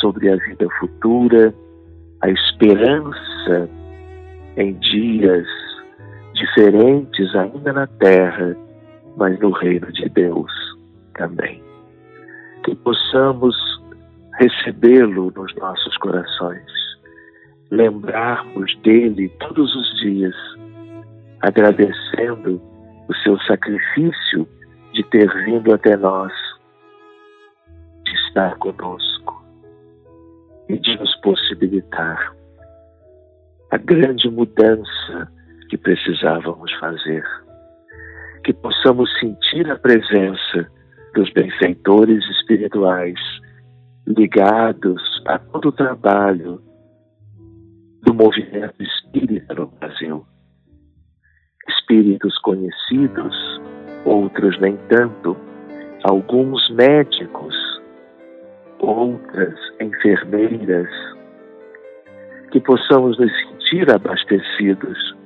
[0.00, 1.54] sobre a vida futura,
[2.22, 3.68] a esperança
[4.56, 5.46] em dias
[6.34, 8.56] diferentes ainda na terra,
[9.16, 10.50] mas no reino de Deus
[11.14, 11.62] também.
[12.64, 13.54] Que possamos
[14.38, 16.64] recebê-lo nos nossos corações,
[17.70, 20.34] lembrarmos dele todos os dias,
[21.40, 22.60] agradecendo
[23.08, 24.48] o seu sacrifício
[24.92, 26.32] de ter vindo até nós,
[28.04, 29.44] de estar conosco
[30.68, 32.32] e de nos possibilitar
[33.70, 35.28] a grande mudança
[35.68, 37.24] que precisávamos fazer.
[38.44, 40.70] Que possamos sentir a presença
[41.14, 43.18] dos benfeitores espirituais
[44.06, 46.60] ligados a todo o trabalho
[48.02, 50.26] do movimento espírita no Brasil.
[51.68, 53.34] Espíritos conhecidos,
[54.04, 55.36] outros nem tanto,
[56.02, 57.54] alguns médicos,
[58.80, 60.88] outras enfermeiras,
[62.50, 65.16] que possamos nos sentir abastecidos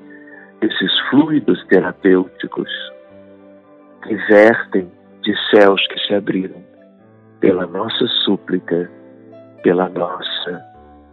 [0.61, 2.71] desses fluidos terapêuticos
[4.05, 4.89] que vertem
[5.23, 6.68] de céus que se abriram
[7.41, 8.91] pela nossa súplica,
[9.63, 10.63] pela nossa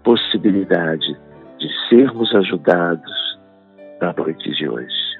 [0.03, 1.13] possibilidade
[1.59, 3.39] de sermos ajudados
[4.01, 5.15] na noite de hoje.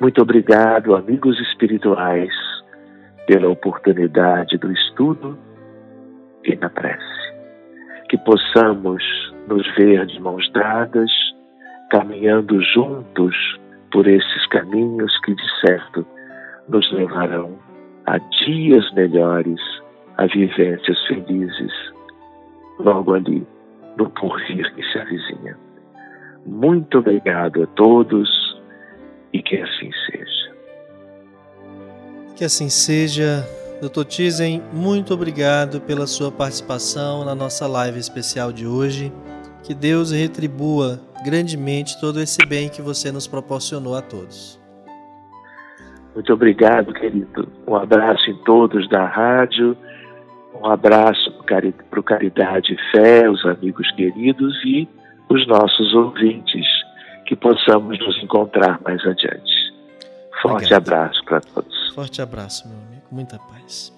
[0.00, 2.32] Muito obrigado, amigos espirituais,
[3.26, 5.38] pela oportunidade do estudo
[6.44, 7.34] e da prece.
[8.08, 9.02] Que possamos
[9.48, 11.10] nos ver de mãos dadas,
[11.90, 13.34] caminhando juntos
[13.90, 16.06] por esses caminhos que, de certo,
[16.68, 17.58] nos levarão
[18.06, 19.60] a dias melhores,
[20.16, 21.72] a vivências felizes,
[22.78, 23.46] logo ali
[23.96, 25.56] no porvir que se avizinha.
[26.44, 28.28] Muito obrigado a todos
[29.32, 30.56] e que assim seja.
[32.36, 33.44] Que assim seja.
[33.80, 34.04] Dr.
[34.04, 39.12] Tizen, muito obrigado pela sua participação na nossa live especial de hoje.
[39.62, 44.58] Que Deus retribua grandemente todo esse bem que você nos proporcionou a todos.
[46.14, 47.48] Muito obrigado, querido.
[47.66, 49.76] Um abraço em todos da rádio.
[50.62, 54.88] Um abraço para o Caridade e Fé, os amigos queridos e
[55.28, 56.66] os nossos ouvintes,
[57.26, 59.74] que possamos nos encontrar mais adiante.
[60.40, 60.82] Forte Obrigado.
[60.82, 61.94] abraço para todos.
[61.94, 63.06] Forte abraço, meu amigo.
[63.10, 63.92] Muita paz.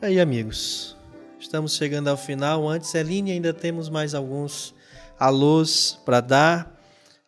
[0.00, 0.96] Aí, amigos,
[1.38, 2.68] estamos chegando ao final.
[2.68, 4.74] Antes, Eline, ainda temos mais alguns
[5.18, 6.78] alôs para dar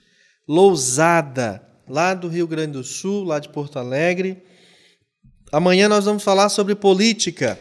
[0.47, 4.41] Lousada, lá do Rio Grande do Sul, lá de Porto Alegre.
[5.51, 7.59] Amanhã nós vamos falar sobre política.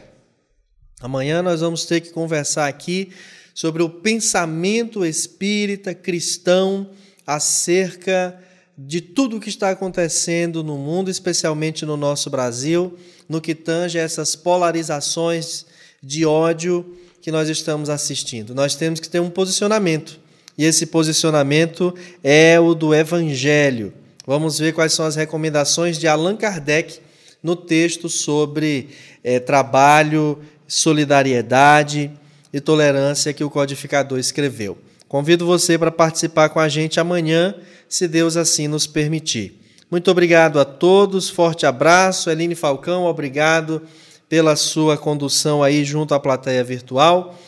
[1.01, 3.13] Amanhã nós vamos ter que conversar aqui
[3.53, 6.91] sobre o pensamento espírita cristão
[7.27, 8.41] acerca
[8.79, 12.97] de tudo o que está acontecendo no mundo, especialmente no nosso Brasil,
[13.29, 15.67] no que tange essas polarizações
[16.01, 18.55] de ódio que nós estamos assistindo.
[18.55, 20.21] Nós temos que ter um posicionamento,
[20.57, 21.93] e esse posicionamento
[22.23, 23.93] é o do Evangelho.
[24.25, 27.01] Vamos ver quais são as recomendações de Allan Kardec
[27.43, 28.91] no texto sobre
[29.25, 30.39] é, trabalho,
[30.69, 32.11] solidariedade
[32.53, 34.79] e tolerância que o codificador escreveu.
[35.09, 37.55] Convido você para participar com a gente amanhã
[37.89, 39.59] se Deus assim nos permitir.
[39.91, 42.29] Muito obrigado a todos, forte abraço.
[42.29, 43.81] Eline Falcão, obrigado
[44.29, 47.39] pela sua condução aí junto à plateia virtual.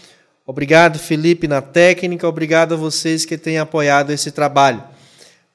[0.47, 2.27] Obrigado, Felipe, na técnica.
[2.27, 4.83] Obrigado a vocês que têm apoiado esse trabalho.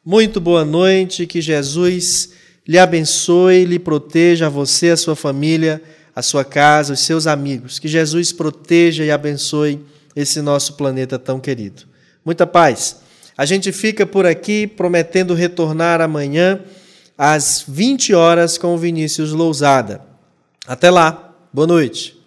[0.06, 2.30] Muito boa noite, que Jesus
[2.68, 5.82] lhe abençoe, lhe proteja você, a sua família,
[6.16, 7.80] a sua casa, os seus amigos.
[7.80, 9.84] Que Jesus proteja e abençoe
[10.16, 11.95] esse nosso planeta tão querido.
[12.26, 13.02] Muita paz.
[13.38, 16.60] A gente fica por aqui prometendo retornar amanhã
[17.16, 20.02] às 20 horas com o Vinícius Lousada.
[20.68, 21.36] Até lá.
[21.54, 22.25] Boa noite.